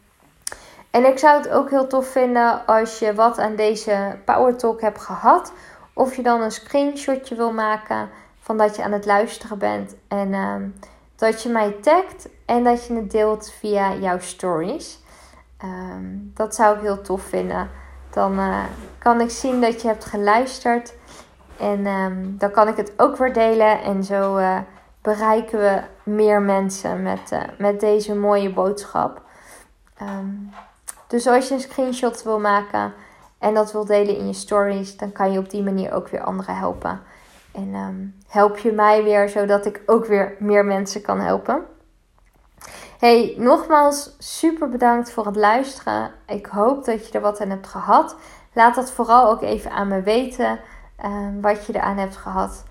En 0.97 1.05
ik 1.05 1.19
zou 1.19 1.37
het 1.37 1.49
ook 1.49 1.71
heel 1.71 1.87
tof 1.87 2.07
vinden 2.07 2.67
als 2.67 2.99
je 2.99 3.15
wat 3.15 3.39
aan 3.39 3.57
deze 3.57 4.19
Power 4.25 4.57
Talk 4.57 4.81
hebt 4.81 5.01
gehad. 5.01 5.53
Of 5.93 6.17
je 6.17 6.23
dan 6.23 6.41
een 6.41 6.51
screenshotje 6.51 7.35
wil 7.35 7.53
maken 7.53 8.09
van 8.41 8.57
dat 8.57 8.77
je 8.77 8.83
aan 8.83 8.93
het 8.93 9.07
luisteren 9.07 9.59
bent. 9.59 9.95
En 10.09 10.35
um, 10.35 10.75
dat 11.17 11.43
je 11.43 11.49
mij 11.49 11.71
tagt 11.71 12.29
en 12.47 12.65
dat 12.65 12.87
je 12.87 12.95
het 12.95 13.11
deelt 13.11 13.51
via 13.51 13.95
jouw 13.95 14.19
stories. 14.19 15.01
Um, 15.65 16.31
dat 16.35 16.55
zou 16.55 16.77
ik 16.77 16.83
heel 16.83 17.01
tof 17.01 17.23
vinden. 17.23 17.71
Dan 18.11 18.39
uh, 18.39 18.65
kan 18.99 19.21
ik 19.21 19.31
zien 19.31 19.61
dat 19.61 19.83
je 19.83 19.89
hebt 19.89 20.05
geluisterd. 20.05 20.95
En 21.59 21.87
um, 21.87 22.35
dan 22.39 22.51
kan 22.51 22.69
ik 22.69 22.77
het 22.77 22.93
ook 22.97 23.17
weer 23.17 23.33
delen. 23.33 23.83
En 23.83 24.05
zo 24.05 24.37
uh, 24.39 24.59
bereiken 25.03 25.59
we 25.59 25.83
meer 26.03 26.43
mensen 26.43 27.03
met, 27.03 27.31
uh, 27.33 27.41
met 27.59 27.81
deze 27.81 28.15
mooie 28.15 28.53
boodschap. 28.53 29.23
Um, 30.03 30.51
dus 31.07 31.27
als 31.27 31.49
je 31.49 31.55
een 31.55 31.61
screenshot 31.61 32.23
wil 32.23 32.41
maken 32.41 32.95
en 33.39 33.55
dat 33.55 33.73
wil 33.73 33.85
delen 33.85 34.17
in 34.17 34.27
je 34.27 34.33
stories, 34.33 34.97
dan 34.97 35.13
kan 35.13 35.33
je 35.33 35.39
op 35.39 35.51
die 35.51 35.63
manier 35.63 35.93
ook 35.93 36.09
weer 36.09 36.23
anderen 36.23 36.57
helpen. 36.57 37.01
En 37.53 37.75
um, 37.75 38.17
help 38.29 38.59
je 38.59 38.73
mij 38.73 39.03
weer, 39.03 39.29
zodat 39.29 39.67
ik 39.67 39.83
ook 39.87 40.07
weer 40.07 40.37
meer 40.39 40.65
mensen 40.65 41.03
kan 41.03 41.21
helpen. 41.21 41.65
Hey, 42.99 43.35
nogmaals 43.39 44.17
super 44.19 44.69
bedankt 44.69 45.11
voor 45.11 45.27
het 45.27 45.37
luisteren. 45.37 46.11
Ik 46.27 46.47
hoop 46.47 46.85
dat 46.85 47.07
je 47.07 47.13
er 47.13 47.21
wat 47.21 47.41
aan 47.41 47.51
hebt 47.51 47.67
gehad. 47.67 48.17
Laat 48.53 48.75
dat 48.75 48.91
vooral 48.91 49.31
ook 49.31 49.43
even 49.43 49.71
aan 49.71 49.89
me 49.89 50.03
weten 50.03 50.61
um, 51.05 51.41
wat 51.41 51.67
je 51.67 51.75
eraan 51.75 51.97
hebt 51.97 52.17
gehad. 52.17 52.65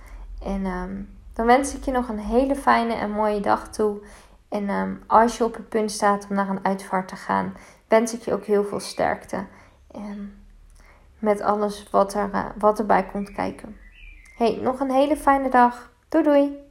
En 0.44 0.66
um, 0.66 1.18
dan 1.34 1.46
wens 1.46 1.76
ik 1.76 1.84
je 1.86 1.92
nog 1.92 2.10
een 2.10 2.20
hele 2.20 2.56
fijne 2.56 2.94
en 2.94 3.12
mooie 3.12 3.40
dag 3.40 3.70
toe. 3.70 3.98
En 4.50 5.02
als 5.08 5.38
je 5.38 5.44
op 5.44 5.54
het 5.54 5.70
punt 5.70 5.92
staat 5.92 6.28
om 6.30 6.36
naar 6.36 6.50
een 6.50 6.66
uitvaart 6.66 7.08
te 7.08 7.16
gaan, 7.16 7.54
wens 7.96 8.14
ik 8.14 8.22
je 8.22 8.34
ook 8.34 8.46
heel 8.46 8.64
veel 8.64 8.80
sterkte. 8.80 9.46
En 9.92 10.46
met 11.20 11.42
alles 11.42 11.90
wat, 11.92 12.14
er, 12.14 12.30
uh, 12.34 12.46
wat 12.58 12.80
erbij 12.80 13.06
komt 13.06 13.32
kijken. 13.32 13.78
Hey, 14.38 14.60
nog 14.62 14.80
een 14.80 14.92
hele 14.92 15.18
fijne 15.18 15.50
dag. 15.50 15.92
Doei 16.10 16.24
doei! 16.24 16.65